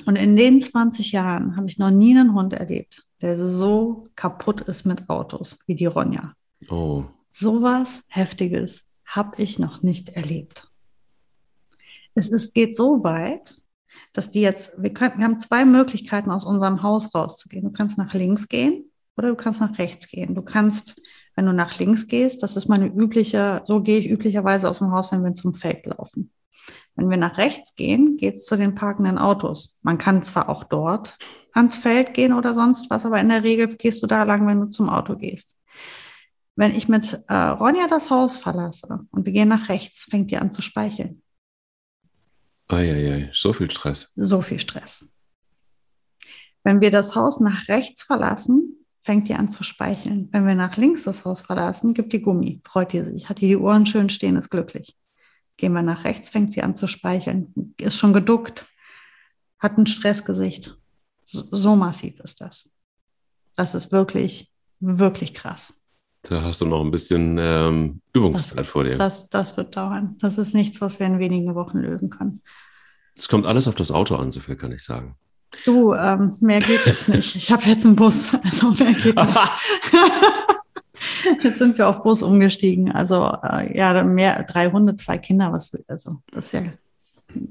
[0.05, 4.61] Und in den 20 Jahren habe ich noch nie einen Hund erlebt, der so kaputt
[4.61, 6.33] ist mit Autos wie die Ronja.
[6.69, 7.05] Oh.
[7.29, 10.69] Sowas Heftiges habe ich noch nicht erlebt.
[12.13, 13.61] Es ist, geht so weit,
[14.13, 17.63] dass die jetzt, wir, können, wir haben zwei Möglichkeiten, aus unserem Haus rauszugehen.
[17.63, 20.35] Du kannst nach links gehen oder du kannst nach rechts gehen.
[20.35, 21.01] Du kannst,
[21.35, 24.91] wenn du nach links gehst, das ist meine übliche, so gehe ich üblicherweise aus dem
[24.91, 26.31] Haus, wenn wir zum Feld laufen.
[26.95, 29.79] Wenn wir nach rechts gehen, geht es zu den parkenden Autos.
[29.81, 31.17] Man kann zwar auch dort
[31.53, 34.59] ans Feld gehen oder sonst was, aber in der Regel gehst du da lang, wenn
[34.59, 35.57] du zum Auto gehst.
[36.55, 40.37] Wenn ich mit äh, Ronja das Haus verlasse und wir gehen nach rechts, fängt die
[40.37, 41.21] an zu speicheln.
[42.67, 44.13] Eieiei, so viel Stress.
[44.15, 45.15] So viel Stress.
[46.63, 50.29] Wenn wir das Haus nach rechts verlassen, fängt die an zu speicheln.
[50.31, 53.47] Wenn wir nach links das Haus verlassen, gibt die Gummi, freut die sich, hat die
[53.47, 54.95] die Ohren schön stehen, ist glücklich.
[55.61, 58.65] Gehen wir nach rechts, fängt sie an zu speicheln, ist schon geduckt,
[59.59, 60.75] hat ein Stressgesicht.
[61.23, 62.67] So, so massiv ist das.
[63.55, 65.75] Das ist wirklich, wirklich krass.
[66.23, 68.95] Da hast du noch ein bisschen ähm, Übungszeit das, vor dir.
[68.95, 70.15] Das, das wird dauern.
[70.19, 72.41] Das ist nichts, was wir in wenigen Wochen lösen können.
[73.15, 75.15] Es kommt alles auf das Auto an, so viel kann ich sagen.
[75.63, 77.35] Du, ähm, mehr geht jetzt nicht.
[77.35, 79.39] Ich habe jetzt einen Bus, also mehr geht nicht.
[81.43, 82.91] jetzt sind wir auf Bus umgestiegen.
[82.91, 86.63] Also äh, ja, mehr drei Hunde, zwei Kinder, was also das ist ja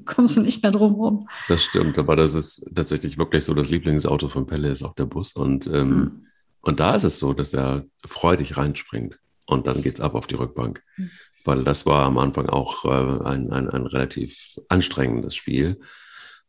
[0.05, 1.29] kommst du nicht mehr drum rum.
[1.47, 5.05] Das stimmt, aber das ist tatsächlich wirklich so, das Lieblingsauto von Pelle ist auch der
[5.05, 5.33] Bus.
[5.33, 6.27] Und, ähm, mhm.
[6.61, 10.27] und da ist es so, dass er freudig reinspringt und dann geht es ab auf
[10.27, 10.83] die Rückbank.
[10.97, 11.11] Mhm.
[11.43, 15.79] Weil das war am Anfang auch äh, ein, ein, ein relativ anstrengendes Spiel.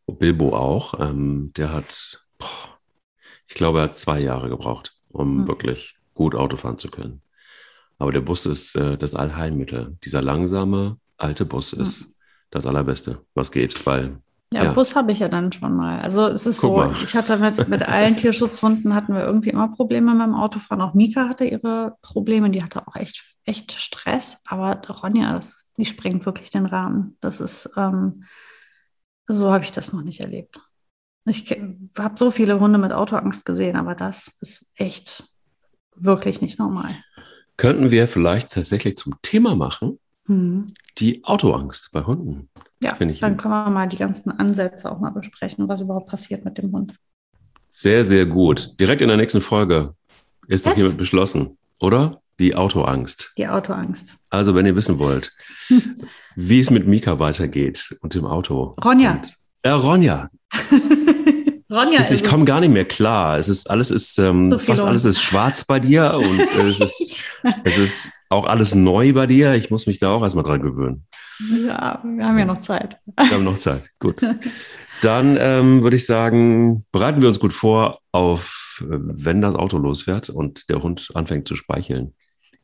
[0.07, 1.01] Bilbo auch.
[1.01, 2.79] Ähm, der hat, boah,
[3.47, 5.49] ich glaube, er hat zwei Jahre gebraucht, um mhm.
[5.49, 7.23] wirklich gut Auto fahren zu können.
[7.99, 9.97] Aber der Bus ist äh, das Allheilmittel.
[10.05, 12.17] Dieser langsame, alte Bus ist
[12.51, 14.19] das Allerbeste, was geht, weil.
[14.53, 14.73] Ja, ja.
[14.73, 16.01] Bus habe ich ja dann schon mal.
[16.01, 17.03] Also es ist Guck so, mal.
[17.03, 20.83] ich hatte mit, mit allen Tierschutzhunden hatten wir irgendwie immer Probleme beim Autofahren.
[20.83, 24.43] Auch Mika hatte ihre Probleme, die hatte auch echt, echt Stress.
[24.47, 27.17] Aber Ronja, das, die sprengt wirklich den Rahmen.
[27.21, 28.25] Das ist, ähm,
[29.27, 30.61] so habe ich das noch nicht erlebt.
[31.25, 31.49] Ich
[31.97, 35.32] habe so viele Hunde mit Autoangst gesehen, aber das ist echt
[35.97, 36.91] wirklich nicht normal.
[37.57, 40.67] Könnten wir vielleicht tatsächlich zum Thema machen, Mhm.
[40.99, 42.49] Die Autoangst bei Hunden.
[42.83, 46.59] Ja, dann können wir mal die ganzen Ansätze auch mal besprechen, was überhaupt passiert mit
[46.59, 46.95] dem Hund.
[47.71, 48.79] Sehr, sehr gut.
[48.81, 49.95] Direkt in der nächsten Folge
[50.49, 50.73] ist yes.
[50.73, 52.21] doch hiermit beschlossen, oder?
[52.41, 53.33] Die Autoangst.
[53.39, 54.17] Die Autoangst.
[54.31, 55.33] Also, wenn ihr wissen wollt,
[56.37, 58.75] wie es mit Mika weitergeht und dem Auto.
[58.85, 59.13] Ronja.
[59.13, 60.29] Und, äh, Ronja.
[61.73, 63.39] Ronja ist, ich komme gar nicht mehr klar.
[63.39, 67.15] Es ist alles ist ähm, so fast alles ist schwarz bei dir und es ist
[67.65, 69.55] es ist auch alles neu bei dir.
[69.55, 71.07] Ich muss mich da auch erstmal dran gewöhnen.
[71.67, 72.99] Ja, wir haben ja noch Zeit.
[73.17, 73.89] Wir haben noch Zeit.
[73.99, 74.23] Gut.
[75.01, 79.79] Dann ähm, würde ich sagen, bereiten wir uns gut vor auf, äh, wenn das Auto
[79.79, 82.15] losfährt und der Hund anfängt zu speicheln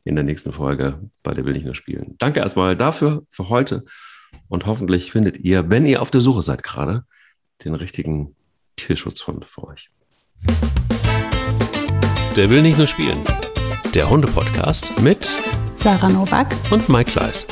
[0.05, 2.15] in der nächsten Folge bei der Will nicht nur spielen.
[2.19, 3.85] Danke erstmal dafür für heute
[4.49, 7.05] und hoffentlich findet ihr, wenn ihr auf der Suche seid gerade,
[7.65, 8.37] den richtigen
[8.79, 9.91] Tierschutzhund für euch.
[12.37, 13.25] Der will nicht nur spielen.
[13.95, 15.29] Der Hunde-Podcast mit
[15.75, 17.47] Sarah Novak und Mike Kleiss.